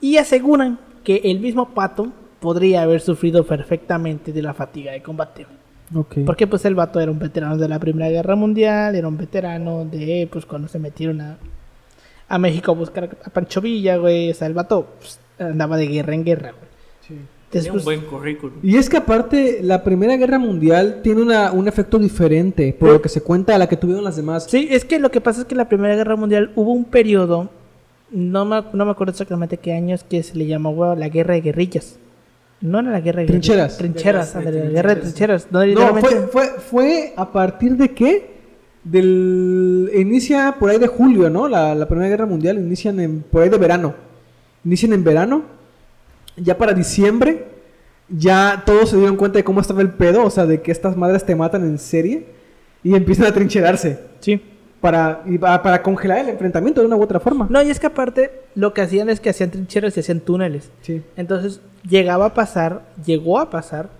[0.00, 5.46] y aseguran que el mismo Pato podría haber sufrido perfectamente de la fatiga de combate.
[6.26, 9.84] Porque pues el vato era un veterano de la Primera Guerra Mundial, era un veterano
[9.84, 11.36] de pues cuando se metieron a,
[12.28, 14.30] a México a buscar a Pancho Villa, güey.
[14.30, 16.70] O sea, el vato pues, andaba de guerra en guerra, güey.
[17.06, 17.14] Sí.
[17.50, 18.58] Tenía un Después- buen currículum.
[18.62, 23.02] Y es que aparte, la Primera Guerra Mundial tiene una, un efecto diferente, por lo
[23.02, 24.46] que se cuenta, a la que tuvieron las demás.
[24.48, 26.86] Sí, es que lo que pasa es que en la Primera Guerra Mundial hubo un
[26.86, 27.50] periodo,
[28.10, 31.42] no me, no me acuerdo exactamente qué años, que se le llamaba la Guerra de
[31.42, 31.98] Guerrillas.
[32.62, 33.76] No era la guerra de Trincheras.
[33.76, 35.46] Trincheras, de ándale, la guerra de trincheras.
[35.46, 35.92] trincheras.
[35.94, 38.30] No, fue, fue, fue a partir de qué?
[38.84, 39.90] Del.
[39.94, 41.48] Inicia por ahí de julio, ¿no?
[41.48, 43.94] La, la Primera Guerra Mundial inician en, por ahí de verano.
[44.64, 45.42] Inician en verano.
[46.36, 47.44] Ya para diciembre,
[48.08, 50.96] ya todos se dieron cuenta de cómo estaba el pedo, o sea, de que estas
[50.96, 52.26] madres te matan en serie.
[52.84, 53.98] Y empiezan a trincherarse.
[54.20, 54.40] Sí.
[54.80, 57.46] Para, y pa- para congelar el enfrentamiento de una u otra forma.
[57.48, 60.70] No, y es que aparte lo que hacían es que hacían trincheras y hacían túneles.
[60.80, 61.02] Sí.
[61.16, 63.90] Entonces llegaba a pasar, llegó a pasar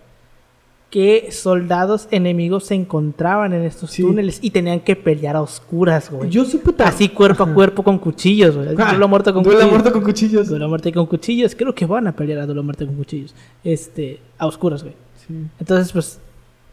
[0.90, 4.02] que soldados enemigos se encontraban en estos Sí.
[4.02, 6.28] túneles y tenían que pelear a oscuras, güey.
[6.28, 8.68] Yo supe Así cuerpo a cuerpo con cuchillos, güey.
[8.76, 9.70] Ah, Duelo a muerte con duelo cuchillos.
[9.72, 10.48] muerte con cuchillos.
[10.48, 11.54] Duelo muerte con cuchillos.
[11.54, 13.34] Creo que van a pelear a duelo muerte con cuchillos.
[13.64, 14.94] Este, a oscuras, güey.
[15.26, 15.32] Sí.
[15.58, 16.20] Entonces, pues,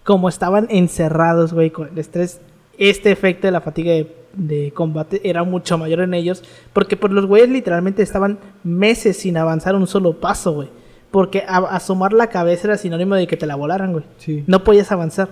[0.04, 2.42] como estaban encerrados, güey, con el estrés,
[2.78, 6.44] este efecto de la fatiga de, de combate era mucho mayor en ellos.
[6.74, 10.70] Porque pues los güeyes literalmente estaban meses sin avanzar un solo paso, güey.
[11.12, 14.06] Porque a- asomar la cabeza era sinónimo de que te la volaran, güey.
[14.18, 14.44] Sí.
[14.48, 15.30] No podías avanzar.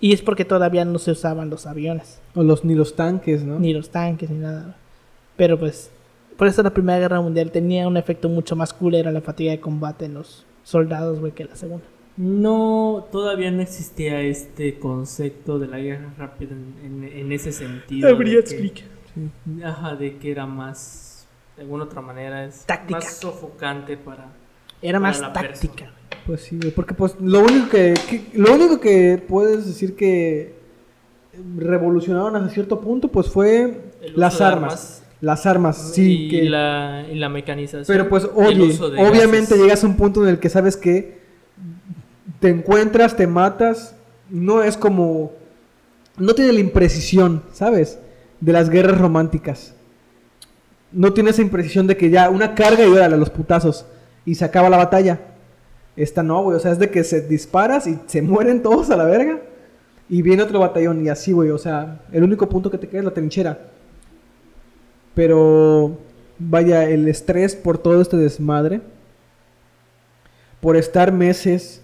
[0.00, 3.58] Y es porque todavía no se usaban los aviones, O los, ni los tanques, ¿no?
[3.58, 4.76] ni los tanques, ni nada.
[5.36, 5.90] Pero pues,
[6.36, 9.60] por eso la Primera Guerra Mundial tenía un efecto mucho más culero la fatiga de
[9.60, 11.84] combate en los soldados, güey, que la Segunda.
[12.18, 18.08] No, todavía no existía este concepto de la guerra rápida en, en- en ese sentido.
[18.08, 22.98] de que- Ajá, de que era más, de alguna otra manera, es Táctica.
[23.00, 24.28] más sofocante para...
[24.82, 25.74] Era más táctica.
[25.74, 25.92] persona.
[26.26, 30.54] Pues sí, güey, porque pues lo único que, que- lo único que puedes decir que
[31.56, 33.80] revolucionaron hasta cierto punto pues fue
[34.14, 34.72] las armas.
[34.72, 35.02] armas.
[35.20, 37.84] Las armas, sí, y, que la, y la mecanización.
[37.86, 38.62] pero pues oye,
[38.98, 39.58] obviamente gases.
[39.58, 41.18] llegas a un punto en el que sabes que
[42.38, 43.96] te encuentras, te matas,
[44.28, 45.32] no es como
[46.18, 47.98] no tiene la imprecisión, ¿sabes?
[48.40, 49.74] De las guerras románticas.
[50.92, 53.86] No tiene esa imprecisión de que ya una carga y órale a los putazos
[54.26, 55.20] y se acaba la batalla.
[55.96, 58.96] Esta no, güey, o sea, es de que se disparas y se mueren todos a
[58.98, 59.40] la verga
[60.10, 62.98] y viene otro batallón y así, güey, o sea, el único punto que te queda
[62.98, 63.58] es la trinchera.
[65.14, 65.98] Pero
[66.38, 68.80] vaya, el estrés por todo este desmadre,
[70.60, 71.82] por estar meses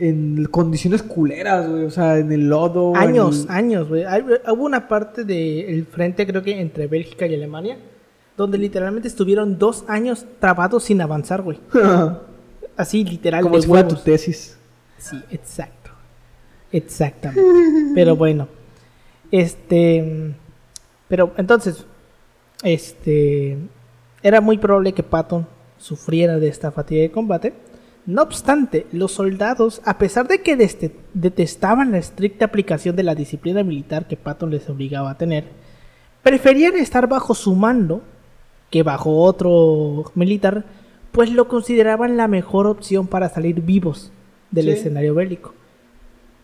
[0.00, 2.94] en condiciones culeras, güey, o sea, en el lodo.
[2.96, 4.04] Años, el- años, güey.
[4.50, 7.78] Hubo una parte del frente, creo que entre Bélgica y Alemania,
[8.38, 11.58] donde literalmente estuvieron dos años trabados sin avanzar, güey.
[12.76, 14.56] Así, literal, Como de si fuera tu tesis.
[14.96, 15.90] Sí, exacto.
[16.70, 17.42] Exactamente.
[17.94, 18.48] Pero bueno.
[19.32, 20.34] Este.
[21.08, 21.84] Pero entonces.
[22.62, 23.58] Este.
[24.22, 25.44] Era muy probable que Patton
[25.76, 27.54] sufriera de esta fatiga de combate.
[28.06, 30.56] No obstante, los soldados, a pesar de que
[31.12, 35.44] detestaban la estricta aplicación de la disciplina militar que Patton les obligaba a tener,
[36.22, 38.02] preferían estar bajo su mando
[38.70, 40.64] que bajo otro militar,
[41.12, 44.12] pues lo consideraban la mejor opción para salir vivos
[44.50, 44.70] del Sí.
[44.72, 45.54] escenario bélico.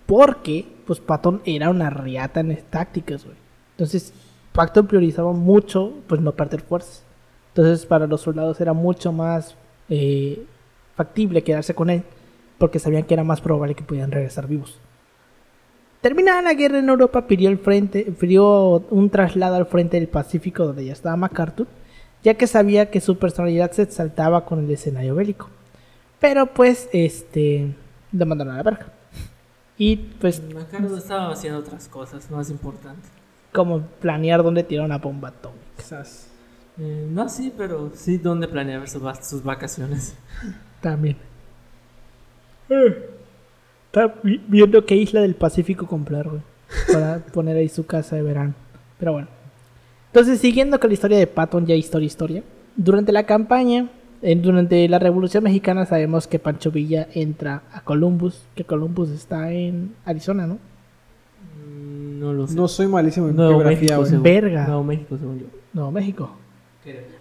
[0.07, 3.37] Porque, pues Patton era una riata en tácticas, güey.
[3.73, 4.13] Entonces,
[4.53, 7.03] Patton priorizaba mucho, pues no perder fuerzas.
[7.49, 9.57] Entonces, para los soldados era mucho más
[9.89, 10.45] eh,
[10.97, 12.03] factible quedarse con él,
[12.59, 14.79] porque sabían que era más probable que pudieran regresar vivos.
[16.01, 20.67] Terminada la guerra en Europa, pidió, el frente, pidió un traslado al frente del Pacífico
[20.67, 21.67] donde ya estaba MacArthur,
[22.25, 25.49] ya que sabía que su personalidad se exaltaba con el escenario bélico.
[26.19, 27.75] Pero pues, este,
[28.13, 28.87] lo mandaron a la verga.
[29.79, 33.11] Y pues, MacArthur estaba haciendo otras cosas más importantes.
[33.53, 35.61] como planear dónde tirar una bomba atómica.
[35.77, 36.29] Quizás.
[36.79, 40.15] Eh, no, sí, pero sí, ¿dónde planeaba sus, sus vacaciones?
[40.81, 41.17] También.
[43.87, 46.43] Está vi- viendo qué isla del Pacífico comprar, güey.
[46.93, 48.55] Para poner ahí su casa de verano.
[48.99, 49.29] Pero bueno.
[50.15, 52.43] Entonces, siguiendo con la historia de Patton, ya historia, historia.
[52.77, 53.89] Durante la campaña,
[54.23, 58.45] durante la Revolución Mexicana, sabemos que Pancho Villa entra a Columbus.
[58.55, 60.59] Que Columbus está en Arizona, ¿no?
[61.67, 62.55] Mm, No lo sé.
[62.55, 64.67] No soy malísimo en Nuevo geografía, México, Verga.
[64.69, 65.47] Nuevo México, según yo.
[65.73, 66.31] Nuevo México.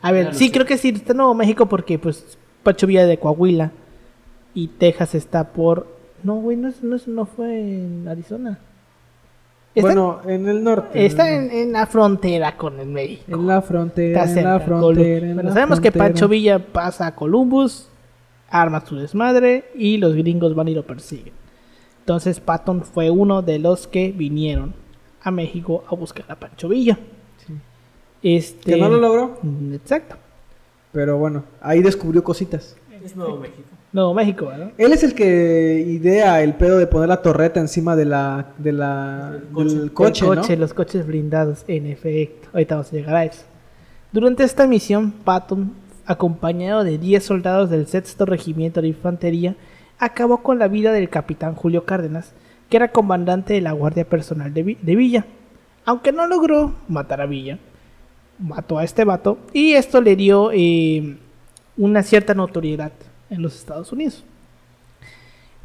[0.04, 3.08] A ver, Ya sí, creo que sí, está en Nuevo México porque, pues, Pancho Villa
[3.08, 3.72] de Coahuila
[4.54, 5.88] y Texas está por...
[6.22, 8.60] No, güey, no, es- no, es- no fue en Arizona.
[9.76, 11.06] Está, Bueno, en el norte.
[11.06, 13.24] está en, en la frontera con el México.
[13.28, 15.28] En la frontera, Está en la frontera.
[15.32, 15.92] en la sabemos que.
[15.92, 17.90] Pancho Villa pasa a Columbus,
[18.50, 21.34] arma su desmadre y los gringos van y lo persiguen.
[22.02, 24.76] Entonces Patton fue uno de los que vinieron
[25.24, 27.00] a México a buscar a Pancho Villa.
[27.48, 27.54] Sí.
[28.22, 28.74] Este...
[28.74, 29.40] Que no lo logró,
[29.74, 30.18] Exacto.
[30.92, 32.76] pero bueno, ahí descubrió cositas.
[33.04, 33.64] Es Nuevo México.
[33.94, 34.72] Nuevo México, ¿verdad?
[34.78, 38.72] Él es el que idea el pedo de poner la torreta encima de la, de
[38.72, 39.76] la, Del coche.
[39.78, 40.42] del coche, El ¿no?
[40.42, 42.50] coche, los coches blindados, en efecto.
[42.54, 43.44] Ahorita vamos a llegar a eso.
[44.12, 45.74] Durante esta misión, Patton
[46.06, 49.56] acompañado de 10 soldados del sexto regimiento de infantería,
[50.00, 52.34] acabó con la vida del capitán Julio Cárdenas,
[52.70, 55.26] que era comandante de la Guardia Personal de, Vi- de Villa.
[55.86, 57.60] Aunque no logró matar a Villa,
[58.40, 61.18] mató a este vato y esto le dio eh,
[61.78, 62.92] una cierta notoriedad
[63.30, 64.24] en los Estados Unidos.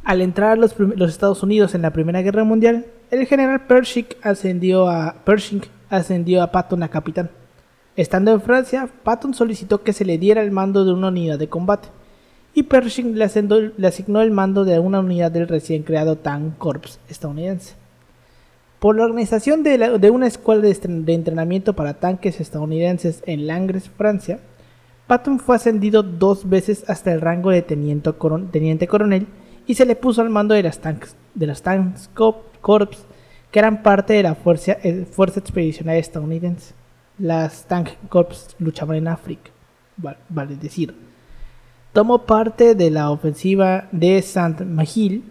[0.03, 4.89] Al entrar los, los Estados Unidos en la Primera Guerra Mundial, el general Pershing ascendió
[4.89, 7.29] a, Pershing ascendió a Patton a capitán.
[7.95, 11.49] Estando en Francia, Patton solicitó que se le diera el mando de una unidad de
[11.49, 11.89] combate,
[12.53, 13.27] y Pershing le,
[13.77, 17.75] le asignó el mando de una unidad del recién creado Tank Corps estadounidense.
[18.79, 24.39] Por la organización de, una escuela de entrenamiento para tanques estadounidenses en Langres, Francia,
[25.09, 29.25] Patton fue ascendido dos veces hasta el rango de teniente, coron- teniente coronel
[29.65, 32.91] y se le puso al mando de las tanks, de las tanks Co- Corps,
[33.51, 36.75] que eran parte de la fuerza, eh, expedicionaria estadounidense.
[37.17, 39.49] Las Tank Corps luchaban en África,
[40.05, 40.93] va- vale decir.
[41.91, 45.23] Tomó parte de la ofensiva de Saint-Magil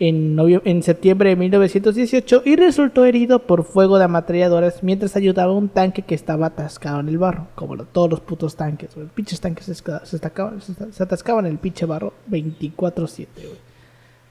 [0.00, 5.56] en, en septiembre de 1918 y resultó herido por fuego de ametralladoras mientras ayudaba a
[5.56, 8.96] un tanque que estaba atascado en el barro, como todos los putos tanques.
[8.96, 13.26] Los pinches tanques se, se atascaban en el pinche barro 24-7.
[13.36, 13.74] güey.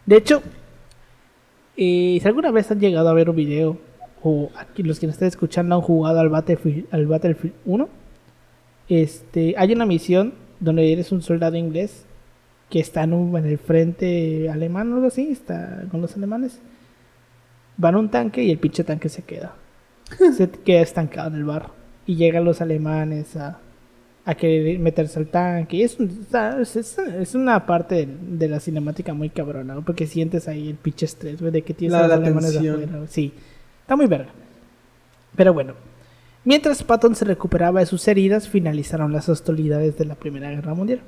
[0.06, 0.42] De hecho,
[1.78, 3.78] eh, si alguna vez han llegado a ver un video
[4.22, 7.90] o aquí los que nos estén escuchando han jugado al Battlefield, al Battlefield 1,
[8.90, 12.06] este, hay una misión donde eres un soldado inglés
[12.70, 16.60] que está en, un- en el frente alemán o algo así, está con los alemanes.
[17.78, 19.56] Van a un tanque y el pinche tanque se queda.
[20.38, 21.72] se queda estancado en el barro.
[22.06, 23.60] Y llegan los alemanes a,
[24.26, 25.78] a querer meterse al tanque.
[25.78, 26.26] Y es, un-
[27.20, 29.82] es, una parte de, de la cinemática muy cabrona, ¿no?
[29.84, 32.56] porque sientes ahí el pinche estrés, güey, de que tienes La- a los la alemanes
[32.58, 33.08] afuera.
[33.08, 33.34] Sí,
[33.82, 34.30] está muy verga.
[35.36, 35.74] Pero bueno,
[36.44, 41.00] mientras Patton se recuperaba de sus heridas, finalizaron las hostilidades de la Primera Guerra Mundial.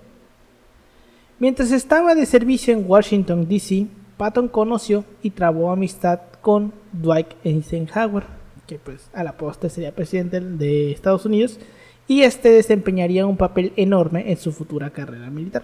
[1.37, 8.23] Mientras estaba de servicio en Washington, D.C., Patton conoció y trabó amistad con Dwight Eisenhower,
[8.65, 11.59] que pues a la postre sería presidente de Estados Unidos,
[12.07, 15.63] y este desempeñaría un papel enorme en su futura carrera militar.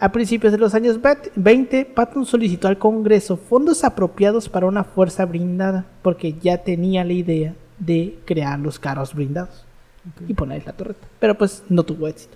[0.00, 0.98] A principios de los años
[1.36, 7.12] 20, Patton solicitó al Congreso fondos apropiados para una fuerza blindada, porque ya tenía la
[7.12, 9.64] idea de crear los carros blindados
[10.26, 12.35] y poner la torreta, pero pues no tuvo éxito.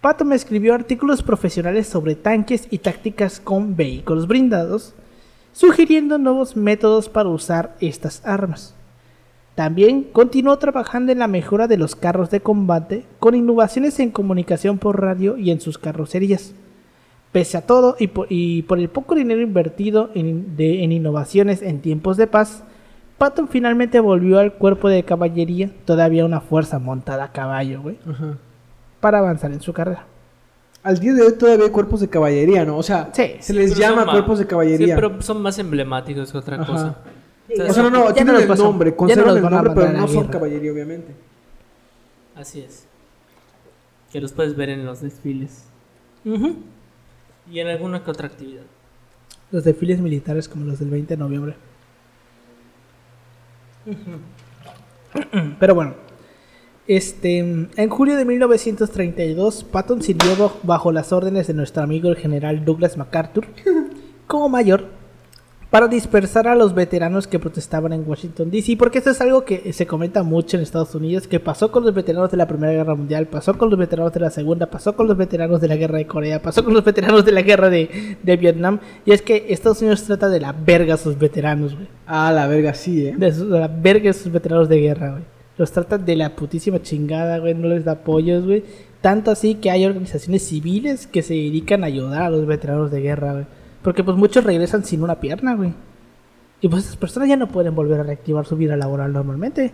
[0.00, 4.94] Patton escribió artículos profesionales sobre tanques y tácticas con vehículos blindados,
[5.52, 8.76] sugiriendo nuevos métodos para usar estas armas.
[9.56, 14.78] También continuó trabajando en la mejora de los carros de combate con innovaciones en comunicación
[14.78, 16.54] por radio y en sus carrocerías.
[17.32, 20.54] Pese a todo y por, el poco dinero invertido en,
[20.92, 22.62] innovaciones en tiempos de paz,
[23.18, 27.98] Patton finalmente volvió al cuerpo de caballería, todavía una fuerza montada a caballo, güey.
[29.00, 30.04] Para avanzar en su carrera.
[30.82, 32.78] Al día de hoy todavía hay cuerpos de caballería, ¿no?
[32.78, 34.86] O sea, Sí, se les llama cuerpos de caballería.
[34.86, 36.66] Sí, pero son más emblemáticos que otra Ajá.
[36.66, 36.96] cosa.
[37.68, 40.08] O sea, no, no, tienen los el nombre, no conservan los el nombre, pero no
[40.08, 41.14] son caballería, obviamente.
[42.36, 42.86] Así es.
[44.12, 45.64] Que los puedes ver en los desfiles.
[46.24, 46.56] Ujú.
[47.50, 48.62] Y en alguna que otra actividad.
[49.50, 51.56] Los desfiles militares como los del 20 de noviembre.
[55.58, 55.94] Pero bueno,
[56.88, 62.16] este, en julio de 1932, Patton sirvió bajo, bajo las órdenes de nuestro amigo el
[62.16, 63.46] general Douglas MacArthur
[64.26, 64.86] como mayor
[65.70, 69.70] para dispersar a los veteranos que protestaban en Washington DC, porque esto es algo que
[69.74, 72.94] se comenta mucho en Estados Unidos, que pasó con los veteranos de la Primera Guerra
[72.94, 75.98] Mundial, pasó con los veteranos de la Segunda, pasó con los veteranos de la Guerra
[75.98, 79.44] de Corea, pasó con los veteranos de la Guerra de, de Vietnam, y es que
[79.50, 81.88] Estados Unidos trata de la verga a sus veteranos, güey.
[82.06, 83.14] Ah, la verga, sí, ¿eh?
[83.18, 85.37] De, de la verga a sus veteranos de guerra, güey.
[85.58, 87.54] Los tratan de la putísima chingada, güey.
[87.54, 88.64] No les da apoyos, güey.
[89.00, 93.00] Tanto así que hay organizaciones civiles que se dedican a ayudar a los veteranos de
[93.00, 93.46] guerra, güey.
[93.82, 95.72] Porque pues muchos regresan sin una pierna, güey.
[96.60, 99.72] Y pues esas personas ya no pueden volver a reactivar su vida laboral normalmente.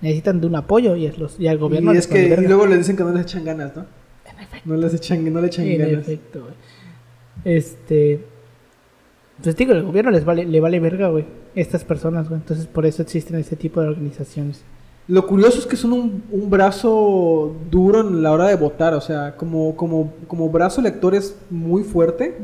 [0.00, 2.46] Necesitan de un apoyo y, es los, y al gobierno Y les es que y
[2.46, 3.86] luego les dicen que no les echan ganas, ¿no?
[4.24, 4.68] En efecto.
[4.70, 6.08] No les echan, no le echan En ganas.
[6.08, 6.54] efecto, güey.
[7.44, 8.24] Este.
[9.42, 11.24] Pues digo, el gobierno les vale, le vale verga, güey.
[11.54, 12.40] Estas personas, güey.
[12.40, 14.62] Entonces por eso existen ese tipo de organizaciones.
[15.10, 19.00] Lo curioso es que son un, un brazo duro en la hora de votar, o
[19.00, 22.38] sea, como, como, como brazo elector es muy fuerte,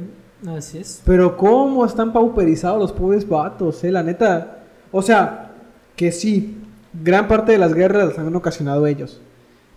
[0.48, 1.00] Así es.
[1.04, 4.58] pero cómo están pauperizados los pobres vatos, eh, la neta.
[4.90, 5.52] O sea,
[5.94, 6.56] que sí,
[7.04, 9.20] gran parte de las guerras las han ocasionado ellos.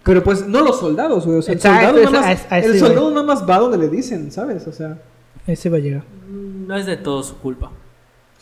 [0.03, 1.37] Pero pues no los soldados, güey.
[1.37, 3.77] O sea, el Exacto, soldado, nada más, a- a el soldado nada más va donde
[3.77, 4.65] le dicen, ¿sabes?
[4.65, 4.97] O sea,
[5.45, 6.03] Ese va a llegar.
[6.29, 7.71] No es de todo su culpa.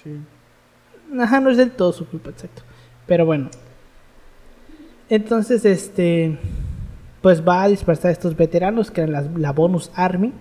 [0.04, 0.12] sí.
[1.20, 2.62] Ajá, no es del todo su culpa, exacto.
[3.08, 3.50] Pero bueno.
[5.10, 6.38] Entonces, este.
[7.22, 10.34] pues va a dispersar a estos veteranos que eran la, la Bonus Army.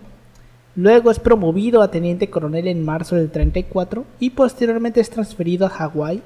[0.74, 5.70] Luego es promovido a teniente coronel en marzo del 34 y posteriormente es transferido a
[5.70, 6.22] Hawái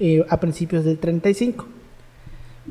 [0.00, 1.66] eh, a principios del 35.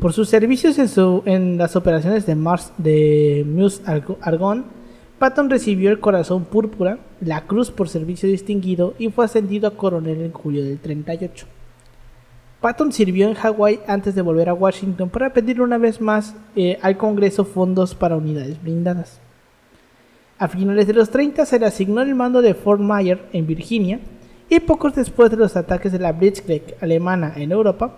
[0.01, 4.63] Por sus servicios en, su- en las operaciones de, Mars, de Muse Argo- Argonne,
[5.19, 10.21] Patton recibió el corazón púrpura, la cruz por servicio distinguido y fue ascendido a coronel
[10.21, 11.45] en julio del 38.
[12.61, 16.79] Patton sirvió en Hawái antes de volver a Washington para pedir una vez más eh,
[16.81, 19.19] al Congreso fondos para unidades blindadas.
[20.37, 23.99] A finales de los 30 se le asignó el mando de Fort Myer en Virginia
[24.49, 27.97] y pocos después de los ataques de la Blitzkrieg alemana en Europa,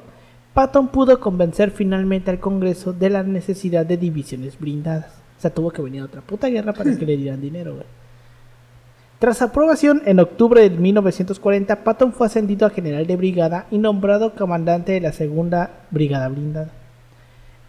[0.53, 5.11] Patton pudo convencer finalmente al Congreso de la necesidad de divisiones blindadas.
[5.37, 7.85] O sea, tuvo que venir a otra puta guerra para que le dieran dinero, güey.
[9.19, 14.35] Tras aprobación, en octubre de 1940, Patton fue ascendido a general de brigada y nombrado
[14.35, 16.69] comandante de la segunda brigada blindada.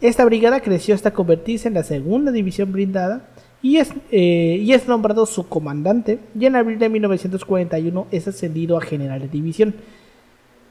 [0.02, 3.22] Esta brigada creció hasta convertirse en la segunda división blindada
[3.62, 8.76] y es, eh, y es nombrado su comandante y en abril de 1941 es ascendido
[8.76, 9.74] a general de división.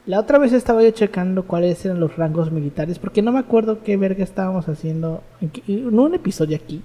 [0.06, 3.82] La otra vez estaba yo checando cuáles eran los rangos militares porque no me acuerdo
[3.82, 6.82] qué verga estábamos haciendo, en un episodio aquí,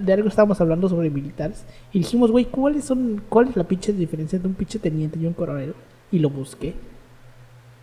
[0.00, 3.92] de algo estábamos hablando sobre militares y dijimos, güey, ¿cuáles son, cuál es la pinche
[3.92, 5.74] diferencia entre un pinche teniente y un coronel?
[6.10, 6.74] Y lo busqué.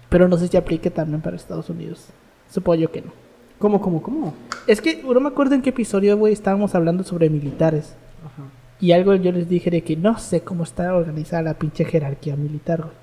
[0.09, 2.07] Pero no sé si aplique también para Estados Unidos.
[2.49, 3.11] Supongo yo que no.
[3.59, 4.33] ¿Cómo, cómo, cómo?
[4.67, 7.95] Es que no me acuerdo en qué episodio, güey, estábamos hablando sobre militares.
[8.25, 8.43] Ajá.
[8.79, 12.35] Y algo yo les dije de que no sé cómo está organizada la pinche jerarquía
[12.37, 12.93] militar, güey.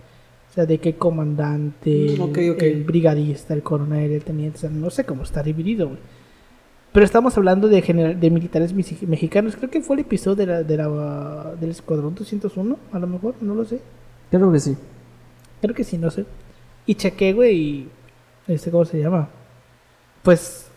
[0.50, 2.62] O sea, de qué comandante, Mm, ok, ok.
[2.62, 5.98] el brigadista, el coronel, el teniente, o sea, no sé cómo está dividido, güey.
[6.96, 9.54] Pero estamos hablando de, general, de militares mexi- mexicanos.
[9.54, 13.34] Creo que fue el episodio de la, de la, del Escuadrón 201, a lo mejor,
[13.42, 13.80] no lo sé.
[14.30, 14.78] Creo que sí.
[15.60, 16.24] Creo que sí, no sé.
[16.86, 17.88] Y chequé, güey, y...
[18.48, 19.28] Este, ¿Cómo se llama?
[20.22, 20.68] Pues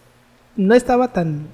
[0.57, 1.47] no estaba tan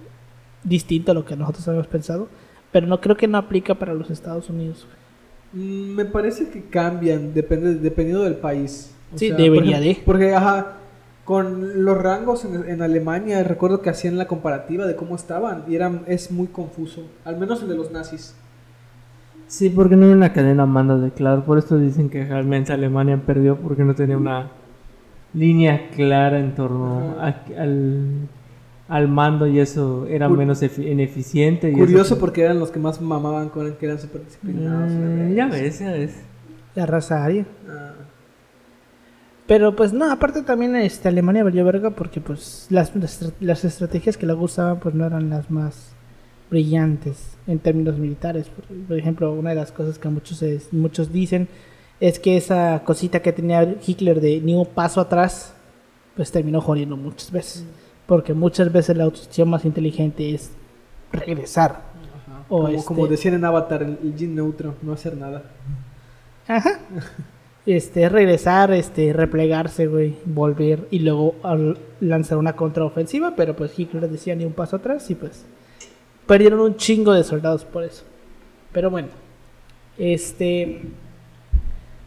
[0.63, 2.27] distinto a lo que nosotros habíamos pensado.
[2.71, 4.87] Pero no creo que no aplica para los Estados Unidos.
[5.53, 8.91] Mm, Me parece que cambian depende, dependiendo del país.
[9.15, 10.03] Sí, debería ejemplo, de.
[10.05, 10.77] Porque, ajá,
[11.25, 15.75] con los rangos en, en Alemania, recuerdo que hacían la comparativa de cómo estaban y
[15.75, 17.01] eran, es muy confuso.
[17.25, 18.35] Al menos el de los nazis.
[19.47, 21.43] Sí, porque no hay una cadena manda de claro.
[21.43, 24.51] Por esto dicen que realmente Alemania perdió porque no tenía una
[25.33, 28.27] línea clara en torno a- al,
[28.87, 31.69] al mando y eso era Cur- menos efi- ineficiente.
[31.69, 34.91] Y Curioso eso- porque eran los que más mamaban con que eran súper disciplinados.
[34.91, 36.15] Mm, ya ves, ya ves.
[36.75, 37.45] La raza aria.
[37.69, 37.91] Ah,
[39.47, 44.17] Pero pues no, aparte también este, Alemania valió verga porque pues las, las, las estrategias
[44.17, 45.91] que luego usaban pues no eran las más
[46.49, 48.47] brillantes en términos militares.
[48.49, 51.47] Por, por ejemplo, una de las cosas que muchos, es- muchos dicen
[51.99, 55.53] es que esa cosita que tenía Hitler de ni un paso atrás
[56.15, 57.65] pues terminó jodiendo muchas veces.
[58.07, 60.51] Porque muchas veces la opción más inteligente es
[61.11, 61.71] regresar.
[61.71, 62.45] ajá.
[62.49, 65.43] O como, este- como decían en Avatar, el, el Jin neutro, no hacer nada.
[66.47, 66.79] Ajá.
[67.65, 71.33] Este, regresar, este, replegarse, güey, volver y luego
[71.99, 75.45] lanzar una contraofensiva, pero pues Hitler decía ni un paso atrás y pues
[76.27, 78.03] perdieron un chingo de soldados por eso.
[78.71, 79.07] Pero bueno,
[79.97, 80.81] este,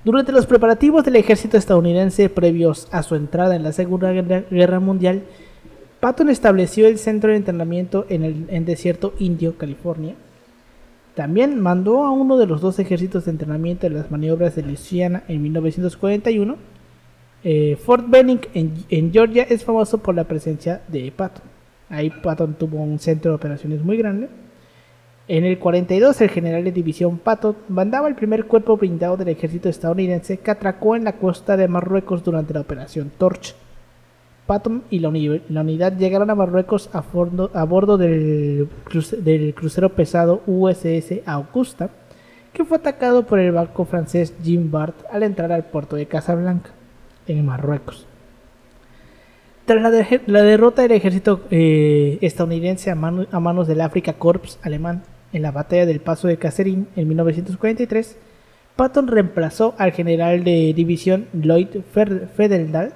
[0.05, 4.79] durante los preparativos del ejército estadounidense previos a su entrada en la Segunda Guerra- Guerra
[4.79, 5.23] Mundial,
[5.99, 10.15] Patton estableció el centro de entrenamiento en el en Desierto Indio, California.
[11.19, 15.25] También mandó a uno de los dos ejércitos de entrenamiento en las maniobras de Luisiana
[15.27, 16.57] en 1941.
[17.43, 21.43] Eh, Fort Benning en, en Georgia es famoso por la presencia de Patton.
[21.89, 24.29] Ahí Patton tuvo un centro de operaciones muy grande.
[25.27, 29.69] En el 42, el general de división Patton mandaba el primer cuerpo blindado del ejército
[29.69, 33.57] estadounidense que atracó en la costa de Marruecos durante la operación Torch.
[34.49, 39.91] Patton y la, uni- la unidad llegaron a Marruecos a, bordo del, cruce- del crucero
[39.91, 41.91] pesado USS Augusta,
[42.55, 46.71] que fue atacado por el barco francés Jean Bart al entrar al puerto de Casablanca,
[47.27, 48.07] en Marruecos.
[49.67, 54.15] Tras la, de- la derrota del ejército eh, estadounidense a, mano- a manos del Africa
[54.15, 55.03] Corps alemán
[55.35, 58.17] en la batalla del Paso de Cacerín en 1943,
[58.77, 62.95] Patton reemplazó al general de división Lloyd Fedeldal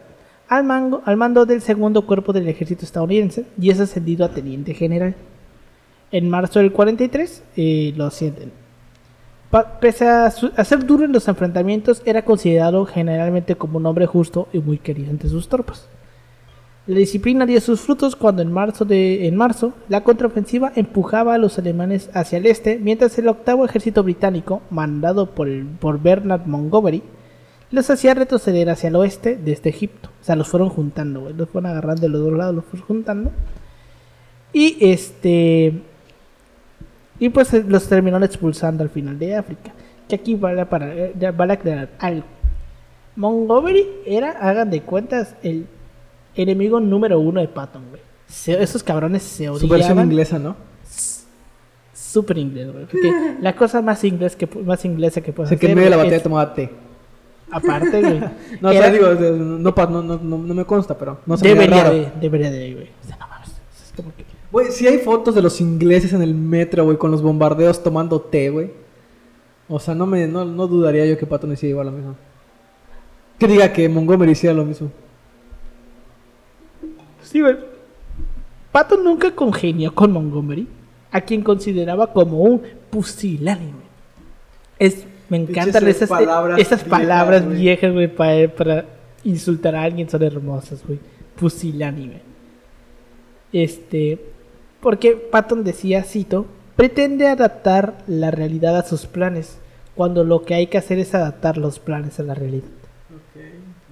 [0.56, 5.14] al, mando del segundo cuerpo del ejército estadounidense y es ascendido a teniente general.
[6.10, 8.52] En marzo del 43 eh, lo ascienden.
[9.80, 14.48] Pese a, a ser duro en los enfrentamientos, era considerado generalmente como un hombre justo
[14.52, 15.88] y muy querido entre sus tropas.
[16.86, 21.38] La disciplina dio sus frutos cuando en marzo, de, en marzo la contraofensiva empujaba a
[21.38, 25.48] los alemanes hacia el este, mientras el octavo ejército británico, mandado por,
[25.78, 27.02] por Bernard Montgomery,
[27.72, 30.10] los hacía retroceder hacia el oeste desde Egipto.
[30.20, 32.86] O sea, los fueron juntando, güey, los fueron agarrando de los dos lados, los fueron
[32.86, 33.32] juntando.
[34.52, 35.72] Y este.
[37.18, 39.72] Y pues eh, los terminaron expulsando al final de África.
[40.08, 42.24] Que aquí vale, para, eh, vale aclarar algo.
[43.16, 45.66] Montgomery era, hagan de cuentas, el
[46.34, 48.02] enemigo número uno de Patton, güey.
[48.26, 50.06] Se- esos cabrones se Su versión odiaban.
[50.10, 50.56] inglesa, ¿no?
[51.94, 52.84] Súper inglés, güey.
[52.86, 55.76] Porque la cosa más, inglés que, más inglesa que O puedes sea, que en hacer,
[55.76, 56.70] medio de la batalla tomaba té.
[57.52, 58.20] Aparte, güey.
[58.60, 62.50] No, o sea, digo, no, no, no, me consta, pero no se debería de, debería
[62.50, 62.90] de, güey.
[63.04, 63.48] O sea, no mames.
[63.48, 64.24] Es como que...
[64.50, 68.20] Güey, si hay fotos de los ingleses en el metro, güey, con los bombardeos tomando
[68.20, 68.70] té, güey.
[69.68, 72.16] O sea, no me no, no dudaría yo que Patton hiciera igual lo mismo.
[73.38, 74.90] Que diga que Montgomery hiciera lo mismo.
[77.22, 77.56] Sí, güey.
[78.72, 80.66] Patton nunca congenió con Montgomery,
[81.10, 83.82] a quien consideraba como un pusilánime.
[84.78, 87.56] Es, me encantan esas palabras esas viejas, palabras güey.
[87.56, 88.84] viejas, güey, para, para
[89.24, 90.98] insultar a alguien, son hermosas, güey.
[91.36, 92.20] Pusilánime.
[93.50, 94.20] Este,
[94.80, 96.44] porque Patton decía, cito,
[96.76, 99.56] pretende adaptar la realidad a sus planes,
[99.94, 102.68] cuando lo que hay que hacer es adaptar los planes a la realidad.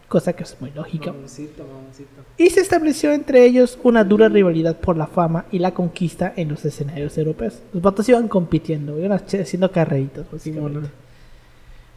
[0.09, 1.11] Cosa que es muy lógica.
[1.11, 2.11] Mamoncito, mamoncito.
[2.37, 6.51] Y se estableció entre ellos una dura rivalidad por la fama y la conquista en
[6.51, 7.61] los escenarios europeos.
[7.73, 10.81] Los vatos iban compitiendo, iban haciendo carreritos, básicamente.
[10.81, 11.10] Simón.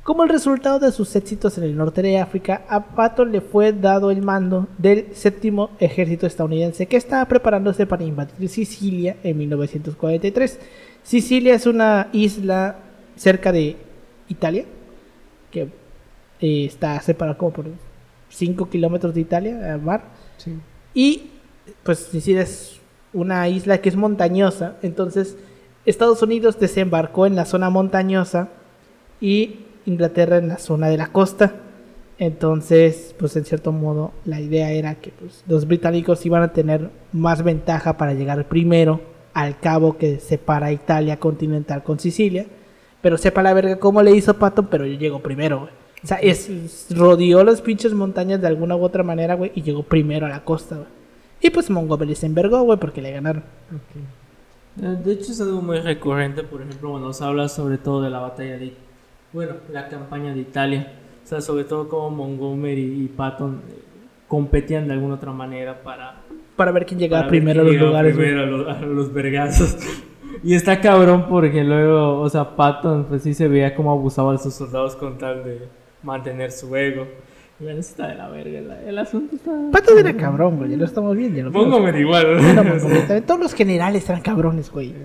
[0.04, 3.72] Como el resultado de sus éxitos en el norte de África, a Patton le fue
[3.72, 10.60] dado el mando del séptimo ejército estadounidense que estaba preparándose para invadir Sicilia en 1943.
[11.04, 12.76] Sicilia es una isla
[13.16, 13.78] cerca de
[14.28, 14.66] Italia,
[15.50, 15.70] que
[16.42, 17.66] eh, está separada como por
[18.28, 20.04] 5 kilómetros de Italia, al mar.
[20.36, 20.54] Sí.
[20.94, 21.30] Y
[21.84, 22.82] pues Sicilia es
[23.14, 25.38] una isla que es montañosa, entonces
[25.86, 28.50] Estados Unidos desembarcó en la zona montañosa
[29.22, 31.54] y Inglaterra en la zona de la costa.
[32.20, 36.90] Entonces, pues en cierto modo la idea era que pues, los británicos iban a tener
[37.12, 39.02] más ventaja para llegar primero
[39.34, 42.46] al cabo que separa Italia continental con Sicilia.
[43.02, 45.72] Pero sepa la verga cómo le hizo Patton, pero yo llego primero, güey.
[46.04, 49.84] O sea, es- rodeó las pinches montañas de alguna u otra manera, güey, y llegó
[49.84, 50.88] primero a la costa, güey.
[51.42, 53.44] Y pues Montgomery se envergó, güey, porque le ganaron.
[54.82, 58.10] Eh, De hecho es algo muy recurrente, por ejemplo, cuando se habla sobre todo de
[58.10, 58.74] la batalla de,
[59.34, 63.80] bueno, la campaña de Italia, o sea, sobre todo como Montgomery y Patton eh,
[64.28, 66.22] competían de alguna otra manera para,
[66.56, 69.14] Para ver quién llegaba primero a quién los llegaba lugares, primero a los, a los
[69.14, 69.78] vergazos.
[70.44, 74.40] Y está cabrón porque luego, o sea, Patton pues sí se veía como abusaba de
[74.40, 75.68] sus soldados con tal de
[76.02, 77.06] mantener su ego.
[77.60, 79.52] Bueno, eso está de la verga, el, el asunto está...
[79.72, 81.52] Patton era cabrón, güey, ya lo estamos viendo.
[81.52, 82.40] Montgomery igual.
[82.44, 83.22] Era Montgomery.
[83.22, 84.96] Todos los generales eran cabrones, güey.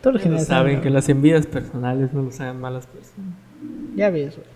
[0.00, 3.34] Todos los generales saben que las envidias personales no los hagan malas personas.
[3.96, 4.46] Ya ves, güey.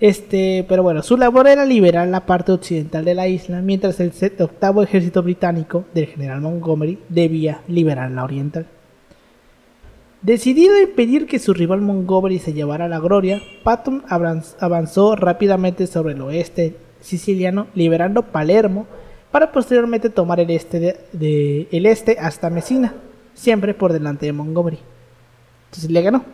[0.00, 4.12] Este, pero bueno, su labor era liberar la parte occidental de la isla, mientras el
[4.40, 8.66] octavo ejército británico del general Montgomery debía liberar la oriental.
[10.20, 15.86] Decidido a impedir que su rival Montgomery se llevara la gloria, Patton avanz- avanzó rápidamente
[15.86, 18.86] sobre el oeste siciliano, liberando Palermo,
[19.30, 22.94] para posteriormente tomar el este, de- de- el este hasta Messina,
[23.34, 24.78] siempre por delante de Montgomery.
[25.66, 26.24] Entonces le ganó.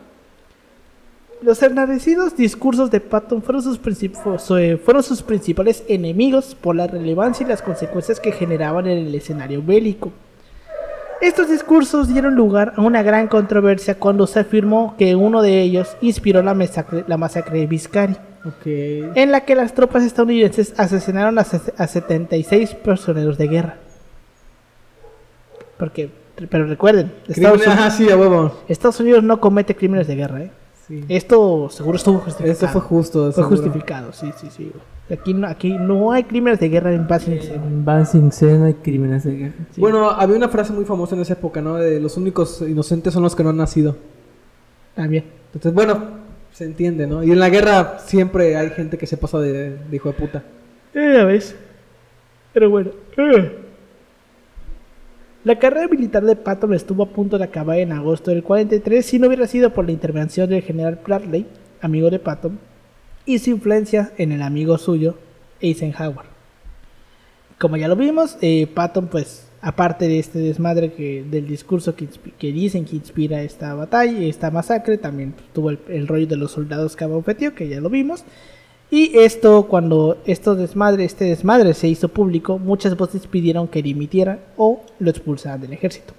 [1.42, 7.44] Los enardecidos discursos de Patton fueron sus, su- fueron sus principales enemigos por la relevancia
[7.44, 10.12] y las consecuencias que generaban en el escenario bélico.
[11.22, 15.96] Estos discursos dieron lugar a una gran controversia cuando se afirmó que uno de ellos
[16.02, 18.66] inspiró la masacre, la masacre de Biscari, Ok.
[18.66, 21.42] en la que las tropas estadounidenses asesinaron a,
[21.76, 23.76] a 76 prisioneros de guerra.
[25.78, 26.10] Porque,
[26.48, 28.54] pero recuerden, Estados Crimen- Unidos, Ajá, sí, a huevo.
[28.68, 30.50] Estados Unidos no comete crímenes de guerra, ¿eh?
[30.88, 31.04] Sí.
[31.08, 32.52] Esto seguro estuvo justificado.
[32.52, 33.24] Esto fue justo.
[33.26, 33.56] Fue seguro.
[33.56, 34.72] justificado, sí, sí, sí.
[35.12, 39.24] Aquí no, aquí no hay crímenes de guerra en paz En Sing Sen hay crímenes
[39.24, 39.54] de guerra.
[39.72, 39.80] Sí.
[39.80, 41.76] Bueno, había una frase muy famosa en esa época, ¿no?
[41.76, 43.96] De los únicos inocentes son los que no han nacido.
[44.94, 45.24] También.
[45.46, 45.98] Entonces, bueno,
[46.52, 47.22] se entiende, ¿no?
[47.24, 50.42] Y en la guerra siempre hay gente que se pasa de, de hijo de puta.
[50.94, 51.54] Eh, ya ves.
[52.52, 52.90] Pero bueno.
[53.16, 53.58] eh.
[55.42, 59.18] La carrera militar de Patton estuvo a punto de acabar en agosto del 43 si
[59.18, 61.46] no hubiera sido por la intervención del general Bradley,
[61.80, 62.58] amigo de Patton,
[63.24, 65.16] y su influencia en el amigo suyo,
[65.62, 66.26] Eisenhower.
[67.58, 72.06] Como ya lo vimos, eh, Patton, pues, aparte de este desmadre que, del discurso que,
[72.38, 76.52] que dicen que inspira esta batalla, esta masacre, también tuvo el, el rollo de los
[76.52, 78.24] soldados que abofeteó, que ya lo vimos.
[78.90, 84.40] Y esto, cuando esto desmadre, este desmadre se hizo público, muchas voces pidieron que dimitiera
[84.56, 86.12] o lo expulsaran del ejército.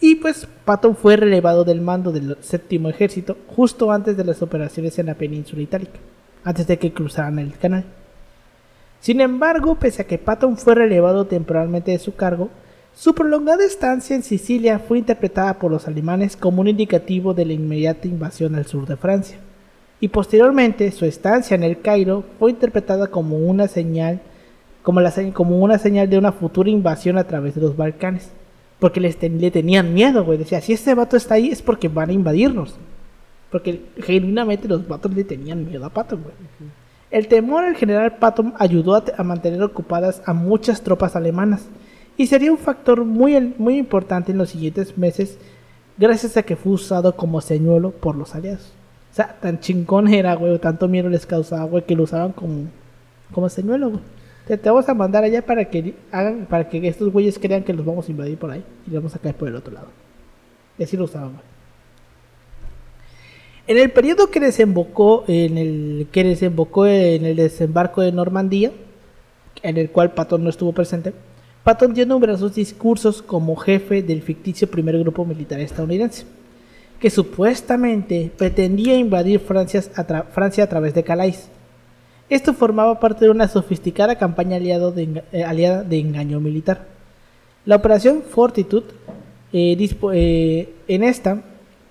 [0.00, 4.98] Y pues Patton fue relevado del mando del séptimo ejército justo antes de las operaciones
[4.98, 5.98] en la península itálica,
[6.44, 7.84] antes de que cruzaran el canal.
[9.00, 12.50] Sin embargo, pese a que Patton fue relevado temporalmente de su cargo,
[12.96, 17.52] Su prolongada estancia en Sicilia fue interpretada por los alemanes como un indicativo de la
[17.52, 19.36] inmediata invasión al sur de Francia,
[20.00, 24.20] y posteriormente su estancia en el Cairo fue interpretada como una señal,
[24.82, 28.30] como, la, como una señal de una futura invasión a través de los Balcanes,
[28.78, 30.38] porque les ten- le tenían miedo, güey.
[30.38, 32.74] Decía, si este vato está ahí es porque van a invadirnos.
[33.50, 36.34] Porque genuinamente los vatos le tenían miedo a Patton, güey.
[37.10, 41.64] El temor al general Patton ayudó a, a mantener ocupadas a muchas tropas alemanas
[42.18, 45.38] y sería un factor muy, muy importante en los siguientes meses
[45.96, 48.72] gracias a que fue usado como señuelo por los aliados.
[49.16, 52.32] O sea, tan chingón era, güey, o tanto miedo les causaba, güey, que lo usaban
[52.32, 52.66] como,
[53.32, 54.02] como señuelo, güey.
[54.46, 57.72] Te, te vamos a mandar allá para que hagan, para que estos güeyes crean que
[57.72, 59.86] los vamos a invadir por ahí y los vamos a caer por el otro lado.
[60.78, 61.42] Y así lo usaban, güey.
[63.68, 68.70] En el periodo que desembocó en el que desembocó en el desembarco de Normandía,
[69.62, 71.14] en el cual Patton no estuvo presente,
[71.64, 76.26] Patton dio numerosos discursos como jefe del ficticio primer grupo militar estadounidense,
[77.00, 81.48] que supuestamente pretendía invadir Francia a, Francia a través de Calais.
[82.28, 86.86] Esto formaba parte de una sofisticada campaña eh, aliada de engaño militar.
[87.64, 88.86] La operación Fortitude,
[89.52, 89.76] eh,
[90.12, 91.42] eh, en esta,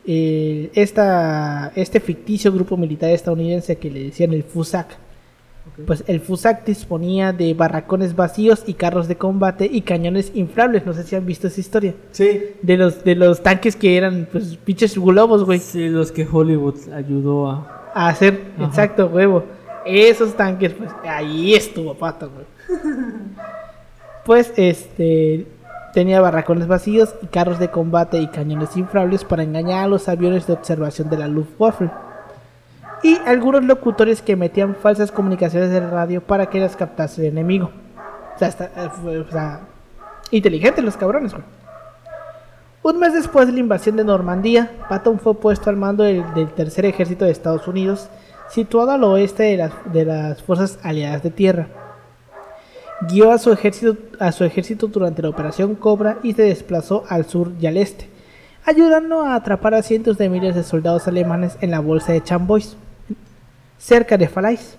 [0.06, 4.97] esta, este ficticio grupo militar estadounidense que le decían el FUSAC,
[5.86, 10.86] pues el FUSAC disponía de barracones vacíos y carros de combate y cañones inflables.
[10.86, 11.95] No sé si han visto esa historia.
[12.11, 12.41] Sí.
[12.61, 15.59] De los, de los tanques que eran, pues, pinches globos, güey.
[15.59, 17.91] Sí, los que Hollywood ayudó a.
[17.93, 18.68] A hacer, Ajá.
[18.68, 19.43] exacto, huevo.
[19.86, 22.45] Esos tanques, pues, ahí estuvo pato, güey.
[24.26, 25.45] Pues, este,
[25.93, 30.47] tenía barracones vacíos y carros de combate y cañones inflables para engañar a los aviones
[30.47, 31.91] de observación de la Luftwaffe.
[33.06, 37.70] Y algunos locutores que metían falsas comunicaciones de radio para que las captase el enemigo.
[38.36, 39.60] O sea, eh,
[40.32, 41.34] inteligentes los cabrones.
[42.82, 46.26] Un mes después de la invasión de Normandía, Patton fue puesto al mando del,
[46.56, 48.10] tercer ejército de Estados Unidos,
[48.49, 51.68] situado al oeste de las, de las fuerzas aliadas de tierra.
[53.01, 57.26] Guió a su, ejército, a su ejército durante la Operación Cobra y se desplazó al
[57.26, 58.10] sur y al este,
[58.66, 62.78] ayudando a atrapar a cientos de miles de soldados alemanes en la bolsa de Chambois,
[63.78, 64.78] cerca de Falaise.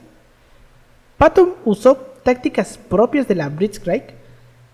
[1.19, 4.15] Patton usó tácticas propias de la Blitzkrieg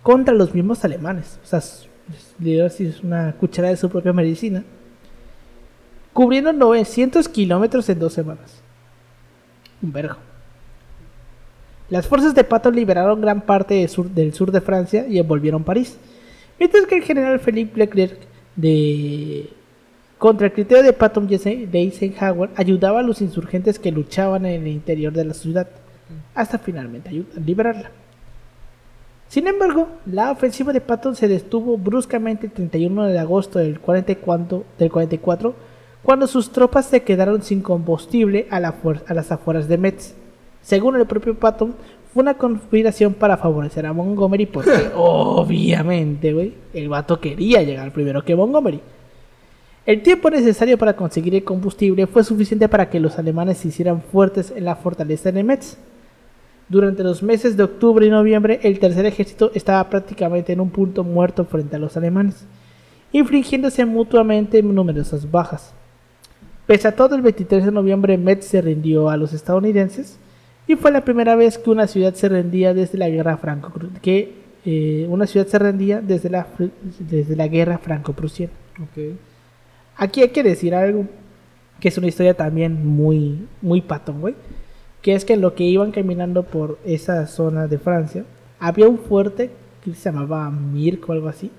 [0.03, 1.39] contra los mismos alemanes.
[1.45, 1.61] O sea,
[2.41, 2.67] le dio
[3.03, 4.65] una cuchara de su propia medicina.
[6.13, 8.61] Cubriendo 900 kilómetros en dos semanas.
[9.83, 10.17] Un vergo.
[11.89, 15.63] Las fuerzas de Patton liberaron gran parte de sur- del sur de Francia y envolvieron
[15.65, 15.97] París.
[16.59, 18.19] Mientras que el general Philippe Leclerc
[18.57, 19.51] de...
[20.23, 24.69] Contra el criterio de Patton de Eisenhower ayudaba a los insurgentes que luchaban en el
[24.69, 25.67] interior de la ciudad
[26.33, 27.11] hasta finalmente
[27.45, 27.91] liberarla.
[29.27, 34.63] Sin embargo, la ofensiva de Patton se detuvo bruscamente el 31 de agosto del 44,
[34.79, 35.55] del 44
[36.05, 40.15] cuando sus tropas se quedaron sin combustible a, la fuer- a las afueras de Metz.
[40.61, 41.75] Según el propio Patton,
[42.15, 48.25] fue una conspiración para favorecer a Montgomery porque, obviamente, güey, el vato quería llegar primero
[48.25, 48.81] que Montgomery.
[49.85, 54.01] El tiempo necesario para conseguir el combustible fue suficiente para que los alemanes se hicieran
[54.01, 55.77] fuertes en la fortaleza de Metz.
[56.69, 61.03] Durante los meses de octubre y noviembre, el tercer ejército estaba prácticamente en un punto
[61.03, 62.47] muerto frente a los alemanes,
[63.11, 65.75] infligiéndose mutuamente numerosas bajas.
[66.67, 70.17] Pese a todo, el 23 de noviembre Metz se rindió a los estadounidenses
[70.69, 73.73] y fue la primera vez que una ciudad se rendía desde la guerra franco
[74.07, 74.39] eh.
[78.81, 79.32] Ok.
[79.97, 81.07] Aquí hay que decir algo
[81.81, 84.35] que es una historia también muy muy patón, güey,
[85.03, 88.25] que es que lo que iban caminando por esa zona de Francia
[88.61, 89.51] había un fuerte
[89.83, 91.51] que se llamaba Mirk o algo así,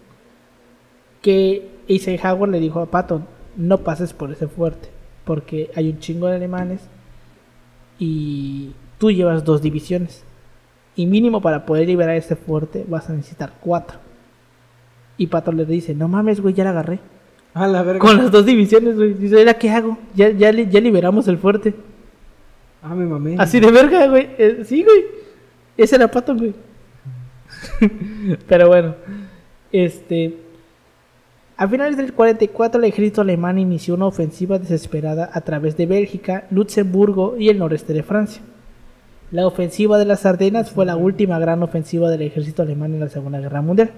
[1.21, 3.25] que Eisenhower le dijo a Patton,
[3.57, 4.89] no pases por ese fuerte,
[5.25, 6.81] porque hay un chingo de alemanes
[7.99, 10.23] y tú llevas dos divisiones.
[10.95, 13.97] Y mínimo para poder liberar ese fuerte vas a necesitar cuatro.
[15.17, 16.99] Y Patton le dice, no mames, güey, ya la agarré.
[17.53, 17.99] A la verga.
[17.99, 19.13] Con las dos divisiones, güey.
[19.13, 19.97] Dice, ¿ahora qué hago?
[20.15, 21.73] Ya, ya, ya liberamos el fuerte.
[22.81, 23.35] Ah, me mamé.
[23.37, 24.29] Así de verga, güey.
[24.37, 25.05] Eh, sí, güey.
[25.77, 26.53] Ese era Patton, güey.
[28.47, 28.95] Pero bueno.
[29.71, 30.37] Este.
[31.55, 36.47] A finales del 44, el ejército alemán inició una ofensiva desesperada a través de Bélgica,
[36.49, 38.41] Luxemburgo y el noreste de Francia.
[39.31, 43.09] La ofensiva de las Ardenas fue la última gran ofensiva del ejército alemán en la
[43.09, 43.91] Segunda Guerra Mundial.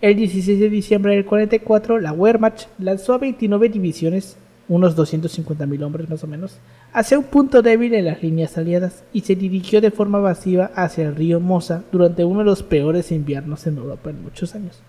[0.00, 6.08] El 16 de diciembre del 44, la Wehrmacht lanzó a 29 divisiones, unos 250.000 hombres
[6.08, 6.56] más o menos,
[6.94, 11.06] hacia un punto débil en las líneas aliadas y se dirigió de forma masiva hacia
[11.06, 14.80] el río Mosa durante uno de los peores inviernos en Europa en muchos años.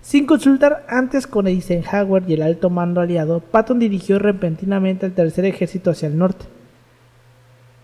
[0.00, 5.44] Sin consultar antes con Eisenhower y el alto mando aliado, Patton dirigió repentinamente al tercer
[5.44, 6.46] ejército hacia el norte.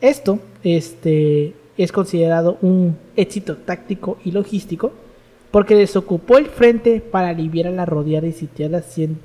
[0.00, 4.92] Esto este, es considerado un éxito táctico y logístico
[5.50, 8.82] porque desocupó el frente para aliviar a la rodeada y sitiada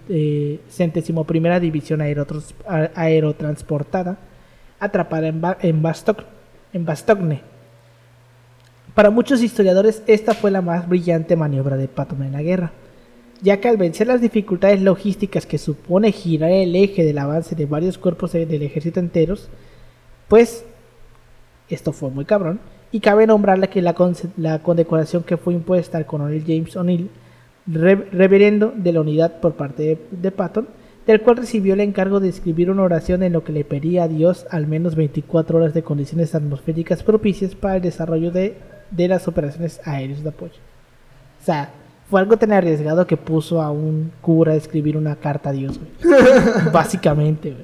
[0.09, 4.17] eh, centésimo primera división aerotransportada
[4.79, 5.83] atrapada en, en,
[6.73, 7.41] en Bastogne.
[8.93, 12.71] Para muchos historiadores esta fue la más brillante maniobra de Patton en la guerra
[13.43, 17.65] ya que al vencer las dificultades logísticas que supone girar el eje del avance de
[17.65, 19.49] varios cuerpos del ejército enteros,
[20.29, 20.63] pues
[21.69, 22.61] esto fue muy cabrón,
[22.93, 23.95] y cabe nombrarle que la,
[24.59, 27.09] condecoración que fue impuesta al coronel James O'Neill,
[27.65, 30.67] reverendo de la unidad por parte de, Patton,
[31.07, 34.07] del cual recibió el encargo de escribir una oración en lo que le pedía a
[34.07, 38.57] Dios al menos 24 horas de condiciones atmosféricas propicias para el desarrollo de,
[38.91, 40.53] de las operaciones aéreas de apoyo.
[41.41, 41.71] O sea,
[42.11, 45.79] fue algo tan arriesgado que puso a un cura a escribir una carta a Dios,
[46.71, 47.55] Básicamente,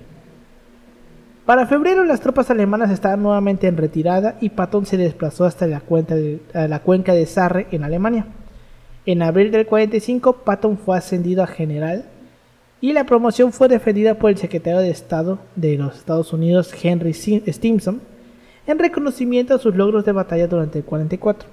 [1.49, 5.79] Para febrero las tropas alemanas estaban nuevamente en retirada y Patton se desplazó hasta la,
[5.79, 6.13] cuenca
[7.15, 8.27] de Sarre en Alemania.
[9.07, 12.05] En abril del 45 Patton fue ascendido a general
[12.81, 17.15] y la promoción fue defendida por el secretario de Estado de los Estados Unidos Henry
[17.15, 17.99] Stimson
[18.67, 21.49] en reconocimiento a sus logros de batalla durante el 44.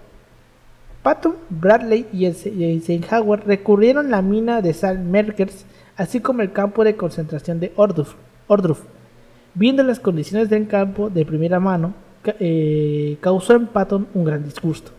[1.02, 5.64] Patton, Bradley y Eisenhower recurrieron la mina de sal Merkers,
[5.96, 8.14] así como el campo de concentración de Orduf.
[9.58, 11.94] Viendo las condiciones del campo de primera mano,
[12.40, 14.90] eh, causó en Patton un gran disgusto.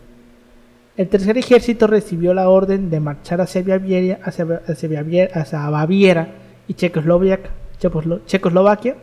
[0.96, 6.28] El tercer ejército recibió la orden de marchar hacia Baviera, hacia, Baviera
[6.66, 8.96] y Checoslovaquia,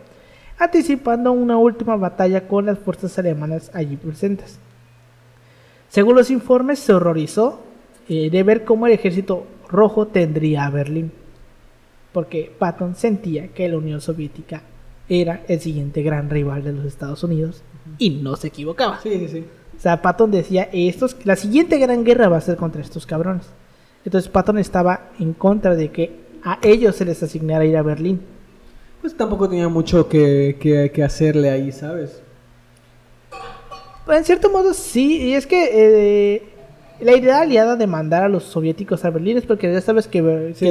[0.60, 4.60] anticipando una última batalla con las fuerzas alemanas allí presentes.
[5.88, 7.62] Según los informes, se horrorizó
[8.10, 11.14] eh, de ver cómo el ejército rojo tendría a Berlín,
[12.12, 14.64] porque Patton sentía que la Unión Soviética
[15.10, 17.62] era el siguiente gran rival de los Estados Unidos
[17.98, 19.00] y no se equivocaba.
[19.02, 19.46] Sí, sí, sí.
[19.78, 23.46] O sea, Patton decía, estos, la siguiente gran guerra va a ser contra estos cabrones.
[24.04, 28.22] Entonces Patton estaba en contra de que a ellos se les asignara ir a Berlín.
[29.02, 30.58] Pues tampoco tenía mucho que,
[30.94, 32.22] que hacerle ahí, ¿sabes?
[34.08, 36.44] En cierto modo sí, y es que eh,
[37.00, 40.22] la idea aliada de mandar a los soviéticos a Berlín es porque ya sabes que,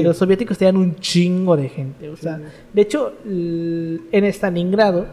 [0.02, 2.08] los soviéticos tenían un chingo de gente.
[2.08, 2.40] O sea,
[2.72, 5.06] de hecho, en Stalingrado,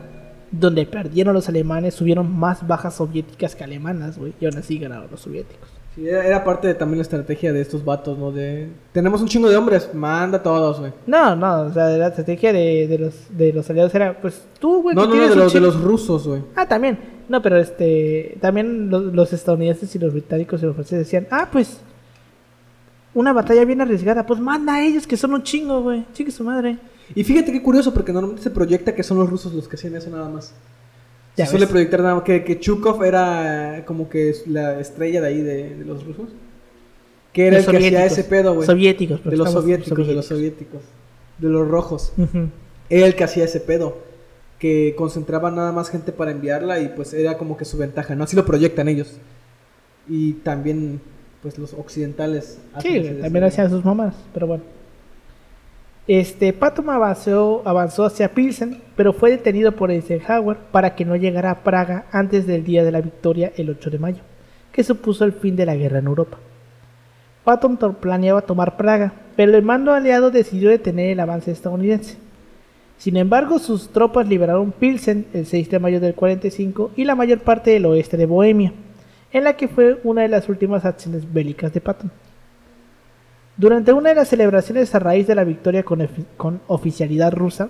[0.51, 5.09] donde perdieron los alemanes, subieron más bajas soviéticas que alemanas, güey, y aún así ganaron
[5.09, 5.69] los soviéticos.
[5.95, 8.31] Sí, era, parte de también la estrategia de estos vatos, ¿no?
[8.31, 10.93] De, tenemos un chingo de hombres, manda todos, güey.
[11.05, 14.83] No, no, o sea, la estrategia de, de, los, de los aliados era, pues tú,
[14.83, 14.95] güey.
[14.95, 16.43] No, no, no, de los, de los rusos, güey.
[16.55, 16.97] Ah, también.
[17.27, 21.79] No, pero este, también los, estadounidenses y los británicos y los franceses decían, ah, pues,
[23.13, 26.45] una batalla bien arriesgada, pues manda a ellos que son un chingo, güey, chingue su
[26.45, 26.77] madre.
[27.15, 29.95] Y fíjate qué curioso, porque normalmente se proyecta que son los rusos los que hacían
[29.95, 30.53] eso nada más.
[31.35, 35.41] Se suele proyectar nada más que, que Chukov era como que la estrella de ahí
[35.41, 36.29] de, los rusos.
[37.33, 38.65] Que era el que hacía ese pedo, güey.
[38.65, 40.81] Soviéticos, de los soviéticos, de los soviéticos.
[41.39, 42.13] De los rojos.
[42.89, 43.97] Era el que hacía ese pedo.
[44.59, 48.25] Que concentraba nada más gente para enviarla y pues era como que su ventaja, ¿no?
[48.25, 49.13] Así lo proyectan ellos.
[50.07, 50.99] Y también,
[51.41, 52.59] pues los occidentales.
[52.81, 54.63] Sí, también hacían sus mamás, pero bueno.
[56.07, 61.51] Este, Patton avanzó, avanzó hacia Pilsen, pero fue detenido por Eisenhower para que no llegara
[61.51, 64.21] a Praga antes del día de la victoria el 8 de mayo,
[64.71, 66.39] que supuso el fin de la guerra en Europa.
[67.43, 72.17] Patton planeaba tomar Praga, pero el mando aliado decidió detener el avance estadounidense.
[72.97, 77.39] Sin embargo, sus tropas liberaron Pilsen el 6 de mayo del 45 y la mayor
[77.39, 78.73] parte del oeste de Bohemia,
[79.31, 82.11] en la que fue una de las últimas acciones bélicas de Patton.
[83.57, 87.69] Durante una de las celebraciones a raíz de la victoria con, oficialidad rusa,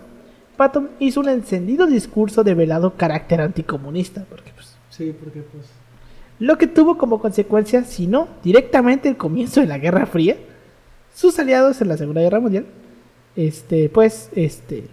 [0.55, 4.25] Patton hizo un encendido discurso de velado carácter anticomunista.
[4.29, 5.65] Porque, pues, sí, porque pues...
[6.39, 10.37] Lo que tuvo como consecuencia, si no directamente el comienzo de la Guerra Fría,
[11.13, 12.65] sus aliados en la Segunda Guerra Mundial,
[13.35, 14.85] este, pues, este,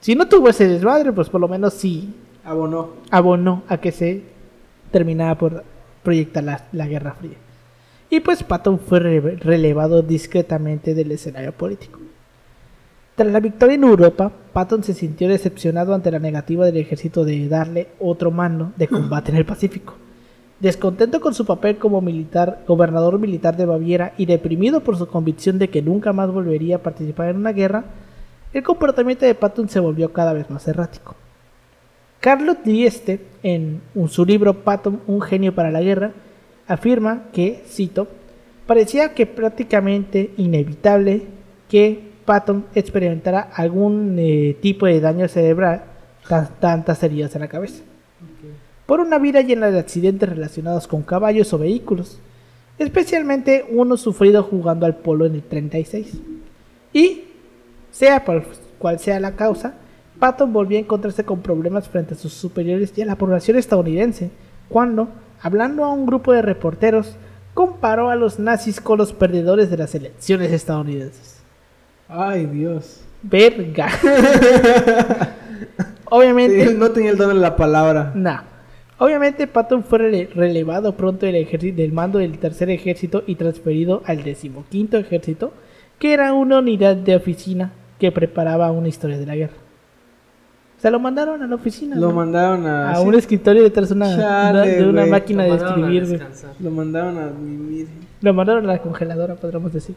[0.00, 2.14] si no tuvo ese desmadre, pues por lo menos sí
[2.44, 4.22] abonó, abonó a que se
[4.90, 5.64] terminara por
[6.02, 7.36] proyectar la Guerra Fría
[8.10, 12.00] y pues Patton fue relevado discretamente del escenario político.
[13.14, 17.48] Tras la victoria en Europa, Patton se sintió decepcionado ante la negativa del ejército de
[17.48, 19.94] darle otro mando de combate en el Pacífico.
[20.60, 25.58] Descontento con su papel como militar, gobernador militar de Baviera y deprimido por su convicción
[25.58, 27.84] de que nunca más volvería a participar en una guerra,
[28.52, 31.14] el comportamiento de Patton se volvió cada vez más errático.
[32.20, 36.12] Carlos Dieste, en su libro Patton, un genio para la guerra,
[36.68, 38.06] afirma que, cito,
[38.66, 41.22] parecía que prácticamente inevitable
[41.68, 45.84] que Patton experimentara algún eh, tipo de daño cerebral,
[46.28, 47.82] tan- tantas heridas en la cabeza,
[48.86, 52.18] por una vida llena de accidentes relacionados con caballos o vehículos,
[52.78, 56.18] especialmente uno sufrido jugando al polo en el 36.
[56.92, 57.24] Y,
[57.90, 58.44] sea por
[58.78, 59.74] cual sea la causa,
[60.18, 64.30] Patton volvió a encontrarse con problemas frente a sus superiores y a la población estadounidense,
[64.68, 65.08] cuando,
[65.40, 67.16] hablando a un grupo de reporteros,
[67.54, 71.40] comparó a los nazis con los perdedores de las elecciones estadounidenses.
[72.08, 73.00] Ay, Dios.
[73.22, 73.88] Verga.
[76.10, 78.12] Obviamente, Él no tenía el don de la palabra.
[78.14, 78.42] Nah.
[79.00, 84.24] Obviamente Patton fue rele- relevado pronto del, del mando del tercer ejército y transferido al
[84.24, 85.52] decimoquinto ejército,
[86.00, 87.70] que era una unidad de oficina
[88.00, 89.54] que preparaba una historia de la guerra.
[90.78, 91.96] O sea, lo mandaron a la oficina.
[91.96, 92.92] Lo mandaron a...
[92.92, 95.10] a sí, un escritorio detrás de una, Chale, de una güey.
[95.10, 96.22] máquina de escribir.
[96.60, 97.88] Lo mandaron a mimir.
[98.20, 99.96] Lo mandaron a la congeladora, podríamos decir.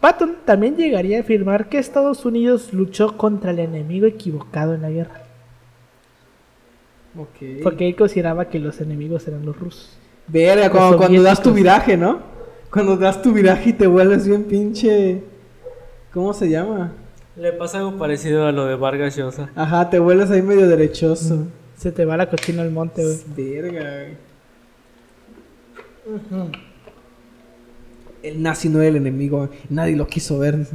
[0.00, 4.90] Patton también llegaría a afirmar que Estados Unidos luchó contra el enemigo equivocado en la
[4.90, 5.22] guerra,
[7.18, 7.62] Ok.
[7.62, 9.96] porque él consideraba que los enemigos eran los rusos.
[10.28, 12.20] Verga, cuando, cuando das tu viraje, ¿no?
[12.70, 15.22] Cuando das tu viraje y te vuelves bien pinche...
[16.14, 16.92] ¿Cómo se llama?
[17.40, 19.50] Le pasa algo parecido a lo de Vargas Llosa.
[19.54, 21.46] Ajá, te vuelves ahí medio derechoso.
[21.76, 23.18] Se te va la cochina al monte, güey.
[23.62, 24.16] Verga, güey.
[28.22, 30.66] El nazi no era el enemigo, nadie lo quiso ver.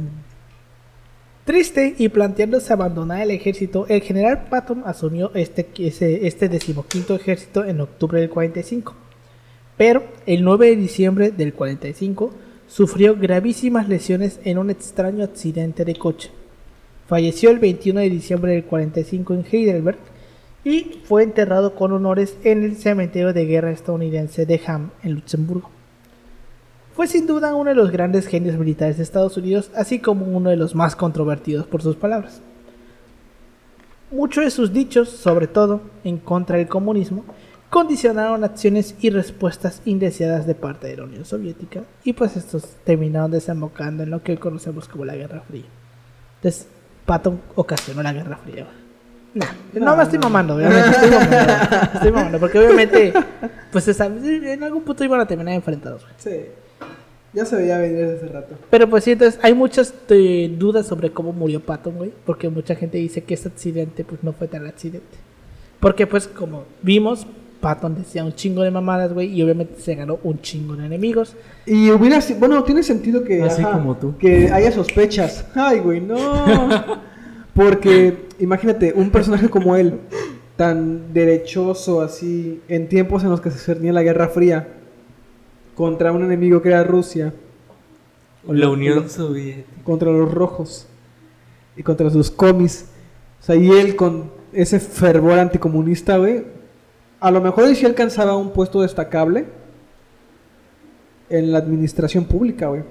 [1.44, 7.64] Triste y planteándose abandonar el ejército, el general Patton asumió este, ese- este decimoquinto ejército
[7.64, 8.94] en octubre del 45.
[9.76, 12.32] Pero el 9 de diciembre del 45
[12.66, 16.30] sufrió gravísimas lesiones en un extraño accidente de coche.
[17.08, 19.98] Falleció el 21 de diciembre del 45 en Heidelberg
[20.64, 25.70] y fue enterrado con honores en el cementerio de guerra estadounidense de Ham en Luxemburgo.
[26.96, 30.50] Fue sin duda uno de los grandes genios militares de Estados Unidos, así como uno
[30.50, 32.40] de los más controvertidos por sus palabras.
[34.10, 37.24] Muchos de sus dichos, sobre todo en contra del comunismo,
[37.70, 43.30] condicionaron acciones y respuestas indeseadas de parte de la Unión Soviética, y pues estos terminaron
[43.30, 45.64] desembocando en lo que hoy conocemos como la Guerra Fría.
[46.36, 46.68] Entonces,
[47.06, 48.66] Patton ocasionó la Guerra Fría.
[49.34, 51.36] Nah, no, No, me estoy mamando, obviamente, estoy mamando,
[51.94, 53.12] estoy mamando, porque obviamente,
[53.70, 56.02] pues en algún punto iban a terminar enfrentados.
[56.02, 56.14] güey.
[56.18, 56.46] Sí.
[57.32, 58.54] Ya se veía venir desde hace rato.
[58.70, 62.12] Pero pues sí, entonces hay muchas eh, dudas sobre cómo murió Patton, güey.
[62.24, 65.18] Porque mucha gente dice que ese accidente pues no fue tan accidente.
[65.80, 67.26] Porque pues como vimos,
[67.66, 69.26] Patton decía un chingo de mamadas, güey.
[69.32, 71.34] Y obviamente se ganó un chingo de enemigos.
[71.66, 74.16] Y hubiera si- bueno, tiene sentido que Así como tú.
[74.18, 75.44] que haya sospechas.
[75.56, 76.16] Ay, güey, no.
[77.54, 79.94] Porque imagínate, un personaje como él,
[80.56, 84.68] tan derechoso así, en tiempos en los que se cernía la Guerra Fría,
[85.74, 87.34] contra un enemigo que era Rusia,
[88.46, 89.66] La Unión Soviética.
[89.82, 90.86] contra los rojos
[91.76, 92.86] y contra sus comis.
[93.40, 96.44] O sea, y él con ese fervor anticomunista, güey,
[97.26, 99.46] a lo mejor él sí alcanzaba un puesto destacable
[101.28, 102.82] en la administración pública, güey.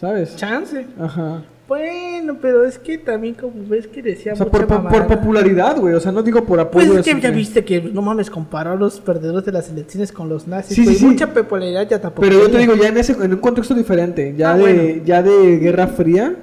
[0.00, 0.36] ¿Sabes?
[0.36, 0.86] Chance.
[0.98, 1.42] Ajá.
[1.68, 5.94] Bueno, pero es que también como ves que decía O sea, mucha por, popularidad, güey.
[5.94, 6.98] O sea, no digo por Pues apoyo.
[7.00, 10.28] es que ya viste que no mames comparó a los perdedores de las elecciones con
[10.28, 10.74] los nazis.
[10.74, 11.06] Sí, sí, sí.
[11.06, 12.22] Mucha popularidad ya tampoco.
[12.28, 15.04] Pero yo te digo, ya en, ese, en un contexto diferente, ya, Ah, de, bueno.
[15.04, 16.34] ya de Guerra Fría,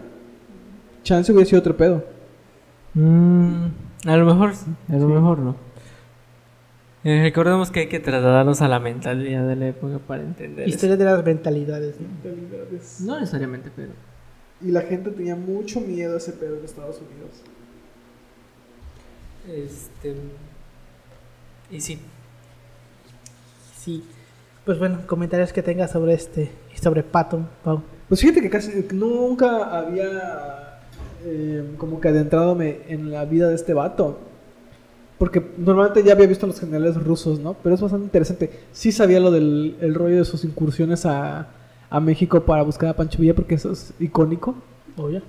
[1.03, 2.03] chance hubiera sido otro pedo.
[2.93, 3.65] Mm,
[4.07, 5.55] a lo mejor sí, a lo mejor no.
[7.03, 10.67] Eh, recordemos que hay que trasladarnos a la mentalidad de la época para entender.
[10.67, 10.75] eso.
[10.75, 13.05] Historia de las mentalidades, ¿no?
[13.05, 13.91] No necesariamente, pero.
[14.61, 17.41] Y la gente tenía mucho miedo a ese pedo en Estados Unidos.
[19.47, 20.15] Este.
[21.71, 21.99] Y sí.
[23.77, 24.03] Sí.
[24.65, 27.81] Pues bueno, comentarios que tengas sobre este y sobre Patton, Pau.
[28.09, 30.81] Pues fíjate que casi nunca había
[31.23, 34.19] eh, como que adentradome en la vida de este vato.
[35.19, 37.53] Porque normalmente ya había visto a los generales rusos, ¿no?
[37.61, 38.49] Pero es bastante interesante.
[38.71, 41.49] Sí sabía lo del el rollo de sus incursiones a,
[41.89, 44.55] a México para buscar a Pancho Villa porque eso es icónico.
[44.95, 45.21] Obvio.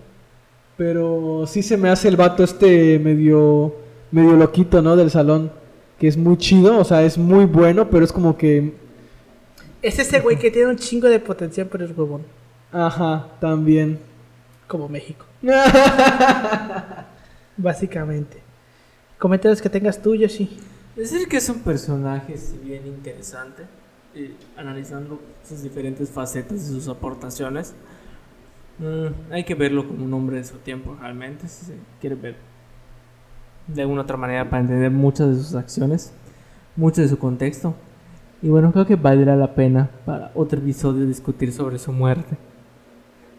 [0.77, 3.75] Pero sí se me hace el vato este medio,
[4.11, 4.97] medio loquito, ¿no?
[4.97, 5.53] Del salón.
[5.99, 8.73] Que es muy chido, o sea, es muy bueno, pero es como que...
[9.83, 12.23] Es ese güey que tiene un chingo de potencial, pero es huevón.
[12.73, 13.99] Ajá, también.
[14.67, 15.27] Como México.
[17.59, 18.40] Básicamente.
[19.21, 20.59] Comentarios que tengas tú, Yoshi.
[20.97, 23.63] Decir que es un personaje, bien interesante,
[24.17, 27.75] y analizando sus diferentes facetas y sus aportaciones,
[28.81, 32.37] Mm, hay que verlo como un hombre de su tiempo, realmente, si se quiere ver
[33.67, 36.15] de alguna otra manera para entender muchas de sus acciones,
[36.77, 37.75] mucho de su contexto.
[38.41, 42.39] Y bueno, creo que valdrá la pena para otro episodio discutir sobre su muerte.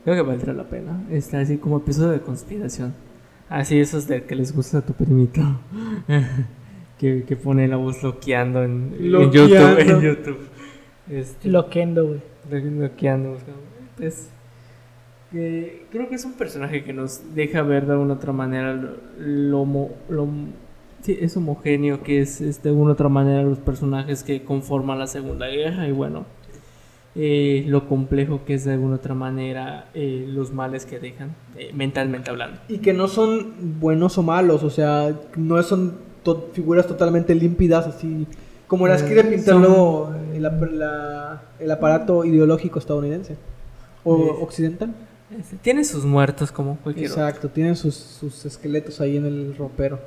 [0.03, 1.03] Creo que valdrá la pena.
[1.09, 2.93] Está así como episodio de conspiración.
[3.51, 5.41] Así esos de que les gusta a tu primito.
[6.97, 9.79] que, que pone la voz loqueando en, en Loqueando.
[9.79, 9.79] YouTube.
[9.79, 10.37] En YouTube.
[11.09, 12.21] Este, Loquendo, güey.
[12.49, 13.59] Bloqueando, buscando.
[13.97, 14.29] Pues,
[15.33, 18.91] eh, creo que es un personaje que nos deja ver de alguna otra manera lo,
[19.19, 20.27] lo homo- lo-
[21.01, 25.07] sí, es homogéneo, que es, es de alguna otra manera los personajes que conforman la
[25.07, 26.25] Segunda Guerra y bueno,
[27.15, 31.71] eh, lo complejo que es de alguna otra manera eh, los males que dejan, eh,
[31.73, 32.59] mentalmente hablando.
[32.69, 37.85] Y que no son buenos o malos, o sea, no son to- figuras totalmente límpidas,
[37.87, 38.27] así
[38.67, 43.35] como las Eh, quiere pintar son- luego el, ap- la- el aparato ideológico estadounidense
[44.05, 44.93] o Eh, occidental.
[45.37, 47.23] Este, tiene sus muertos como cualquier otro.
[47.25, 49.99] Exacto, tienen sus, sus esqueletos ahí en el ropero.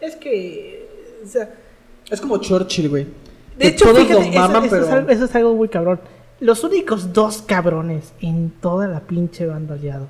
[0.00, 0.88] Es que.
[1.24, 1.50] O sea,
[2.10, 3.06] Es como Churchill, güey.
[3.58, 4.84] De hecho, todos fíjate, lo eso, maman, eso pero...
[4.86, 6.00] es algo, eso es algo muy cabrón.
[6.40, 10.08] Los únicos dos cabrones en toda la pinche banda aliado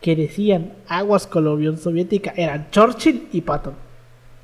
[0.00, 3.74] que decían aguas con la Unión Soviética eran Churchill y Patton.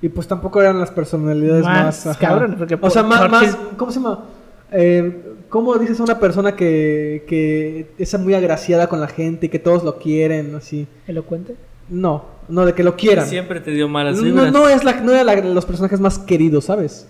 [0.01, 2.17] Y pues tampoco eran las personalidades Más más...
[2.17, 3.59] cabrones, porque o sea, por más, Churchill- más...
[3.77, 4.25] ¿Cómo se llama?
[4.71, 9.49] Eh, ¿Cómo dices a una persona que, que es muy agraciada con la gente y
[9.49, 10.87] que todos lo quieren, así?
[11.07, 11.57] ¿Elocuente?
[11.89, 13.27] No, no, de que lo quieran.
[13.27, 14.53] Siempre te dio malas No, vibras.
[14.53, 17.09] no es la, no era la- los personajes más queridos, ¿sabes?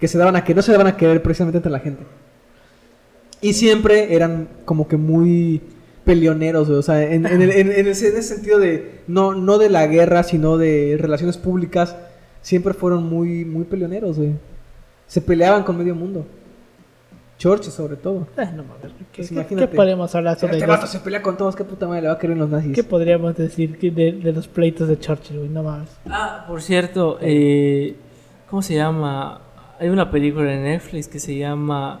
[0.00, 2.02] Que se daban a que no se daban a querer precisamente entre la gente.
[3.40, 5.60] Y siempre eran como que muy
[6.04, 9.58] peleoneros, o sea, en, en el- en- en ese, en ese sentido de no, no
[9.58, 11.96] de la guerra, sino de relaciones públicas,
[12.42, 14.32] siempre fueron muy, muy peleoneros, güey.
[15.06, 16.26] Se peleaban con medio mundo.
[17.38, 18.26] Churchill sobre todo.
[18.38, 21.36] Eh, no mames, ¿qué, Pues qué- qué podemos hablar sobre Este vato se pelea con
[21.36, 22.72] todos, qué puta madre le va a querer los nazis.
[22.74, 25.48] ¿Qué podríamos decir de, de los pleitos de Churchill, güey?
[25.50, 25.88] No mames.
[26.08, 27.96] Ah, por cierto, eh,
[28.48, 29.40] ¿cómo se llama?
[29.80, 32.00] Hay una película en Netflix que se llama,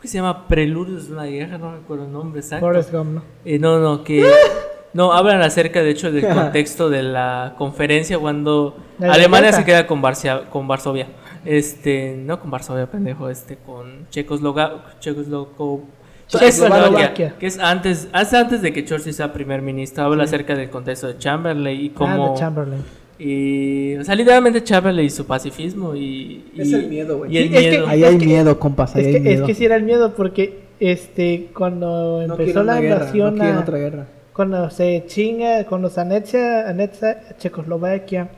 [0.00, 2.66] que se llama Preludios de una guerra, no recuerdo el nombre exacto.
[2.66, 3.22] Forrest Gump, ¿no?
[3.44, 4.24] Eh, no, no, que
[4.94, 9.86] no hablan acerca de hecho del contexto de la conferencia cuando ¿La Alemania se queda
[9.86, 11.06] con, Barcia- con Varsovia.
[11.44, 15.82] Este, no con Varsovia, pendejo, este con Checoslovaquia, Checosloco
[16.28, 17.36] Checoslovaquia.
[17.38, 21.08] que es antes, hace antes de que Churchill sea primer ministro, habla acerca del contexto
[21.08, 22.82] de Chamberlain y Ah, cómo de Chamberlain.
[23.20, 26.44] Y, o sea, literalmente Chamberlain y su pacifismo y...
[26.56, 27.32] Es y- el miedo, güey.
[27.34, 27.88] Y el Sí, es.
[27.88, 29.46] Ahí Es hay que- miedo, compas, ahí Es hay que, es miedo.
[29.46, 33.56] que sí era el miedo porque este cuando No empezó la guerra, invasión no quieren
[33.56, 34.06] a- otra guerra.
[34.32, 38.30] cuando se chinga, cuando se anexa, anexa Checoslovaquia,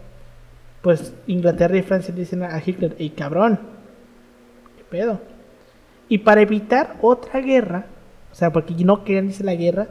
[0.83, 3.61] pues Inglaterra y Francia dicen a Hitler, ¡Ey, cabrón!
[4.77, 5.21] ¿Qué pedo?
[6.09, 7.87] Y para evitar otra guerra,
[8.33, 9.87] o sea, porque no querían irse la guerra,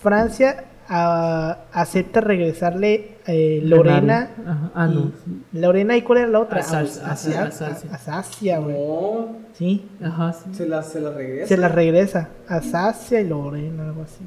[0.00, 4.30] Francia ah, acepta regresarle eh, Lorena.
[4.46, 5.12] Ajá, ah, no.
[5.52, 6.58] y- Lorena, ¿y cuál era la otra?
[6.58, 7.42] Alsacia.
[7.44, 8.76] Alsacia, güey.
[8.76, 9.88] No, Sí.
[10.02, 10.54] Ajá, sí.
[10.54, 11.46] se la, se la regresa.
[11.48, 12.28] Se las regresa.
[12.48, 14.18] Alsacia y Lorena, algo así.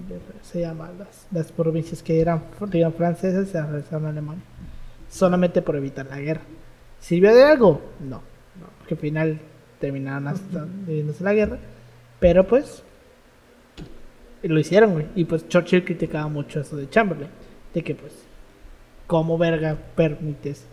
[0.41, 4.43] Se llaman las, las provincias que eran, eran francesas, se las regresaron a Alemania.
[5.09, 6.41] Solamente por evitar la guerra.
[6.99, 7.81] ¿Sirvió de algo?
[7.99, 8.17] No.
[8.17, 9.39] no porque al final
[9.79, 11.57] terminaron hasta dividiéndose la guerra.
[12.19, 12.83] Pero pues.
[14.43, 15.05] Lo hicieron, güey.
[15.15, 17.29] Y pues Churchill criticaba mucho eso de Chamberlain.
[17.73, 18.13] De que pues.
[19.07, 20.65] ¿Cómo verga permites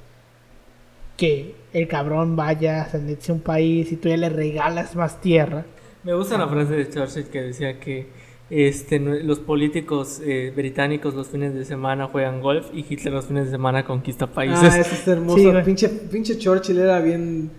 [1.16, 5.66] que el cabrón vaya a anexe un país y tú ya le regalas más tierra?
[6.04, 8.06] Me gusta la frase de Churchill que decía que
[8.48, 13.46] este, los políticos eh, británicos los fines de semana juegan golf y Hitler los fines
[13.46, 14.72] de semana conquista países.
[14.72, 15.38] Ah, eso es hermoso.
[15.38, 15.64] Sí, güey.
[15.64, 17.50] pinche, pinche Churchill era bien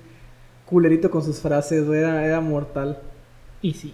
[0.66, 3.00] culerito con sus frases, güey, Era, era mortal.
[3.62, 3.94] Y sí.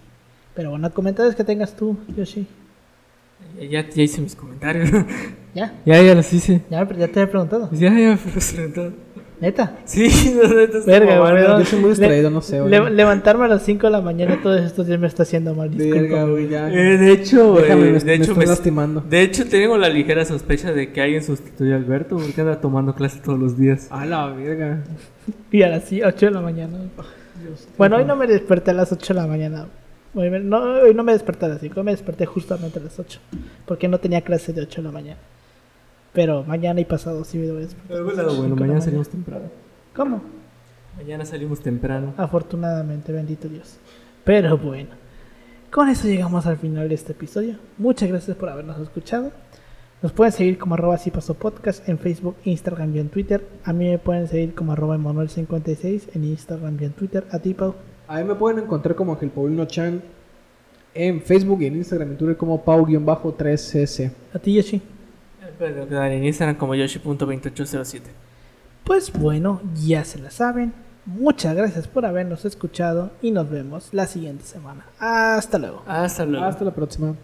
[0.58, 2.44] Pero bueno, comentarios que tengas tú, Yoshi.
[3.70, 4.90] Ya, ya hice mis comentarios.
[5.54, 5.72] ¿Ya?
[5.86, 6.62] ya, ya los hice.
[6.68, 7.68] Ya, pero ya te he preguntado.
[7.70, 8.92] Ya, ya me preguntado.
[9.40, 9.76] Neta.
[9.84, 11.44] Sí, no, es Verga, güey.
[11.60, 12.72] Yo soy muy distraído, no sé, güey.
[12.72, 15.68] Le- levantarme a las 5 de la mañana todos estos días me está haciendo mal.
[15.68, 16.68] Verga, güey, ya.
[16.72, 19.00] Eh, de hecho, Déjame, eh, me, de me hecho, me- lastimando.
[19.08, 22.96] de hecho tengo la ligera sospecha de que alguien sustituye a Alberto porque anda tomando
[22.96, 23.86] clases todos los días.
[23.92, 24.82] A la verga.
[25.52, 26.78] Y a las 8 de la mañana.
[27.76, 29.66] Bueno, hoy no me desperté a las 8 de la mañana.
[30.14, 32.82] Hoy, me- no, hoy no me desperté a las 5, hoy me desperté justamente a
[32.82, 33.20] las 8.
[33.66, 35.18] Porque no tenía clase de 8 de la mañana.
[36.12, 37.88] Pero mañana y pasado sí me voy a despertar.
[37.88, 38.80] Pero bueno, 5 de la mañana mañana.
[38.80, 39.44] salimos temprano.
[39.94, 40.22] ¿Cómo?
[40.96, 42.14] Mañana salimos temprano.
[42.16, 43.76] Afortunadamente, bendito Dios.
[44.24, 44.90] Pero bueno,
[45.70, 47.56] con eso llegamos al final de este episodio.
[47.76, 49.30] Muchas gracias por habernos escuchado.
[50.02, 53.44] Nos pueden seguir como arroba si pasó podcast en Facebook, Instagram y en Twitter.
[53.64, 57.24] A mí me pueden seguir como arroba Emanuel56 en Instagram y en Twitter.
[57.30, 57.74] A ti, Pau.
[58.08, 60.02] A mí me pueden encontrar como Ángel Paulino Chan
[60.94, 64.10] en Facebook y en Instagram y Twitter como Pau-3S.
[64.34, 64.82] A ti, Yoshi.
[65.58, 68.00] Pero en Instagram como yoshi.2807.
[68.84, 70.72] Pues bueno, ya se la saben.
[71.04, 74.86] Muchas gracias por habernos escuchado y nos vemos la siguiente semana.
[74.98, 75.82] Hasta luego.
[75.86, 76.44] Hasta luego.
[76.44, 77.14] Hasta la próxima.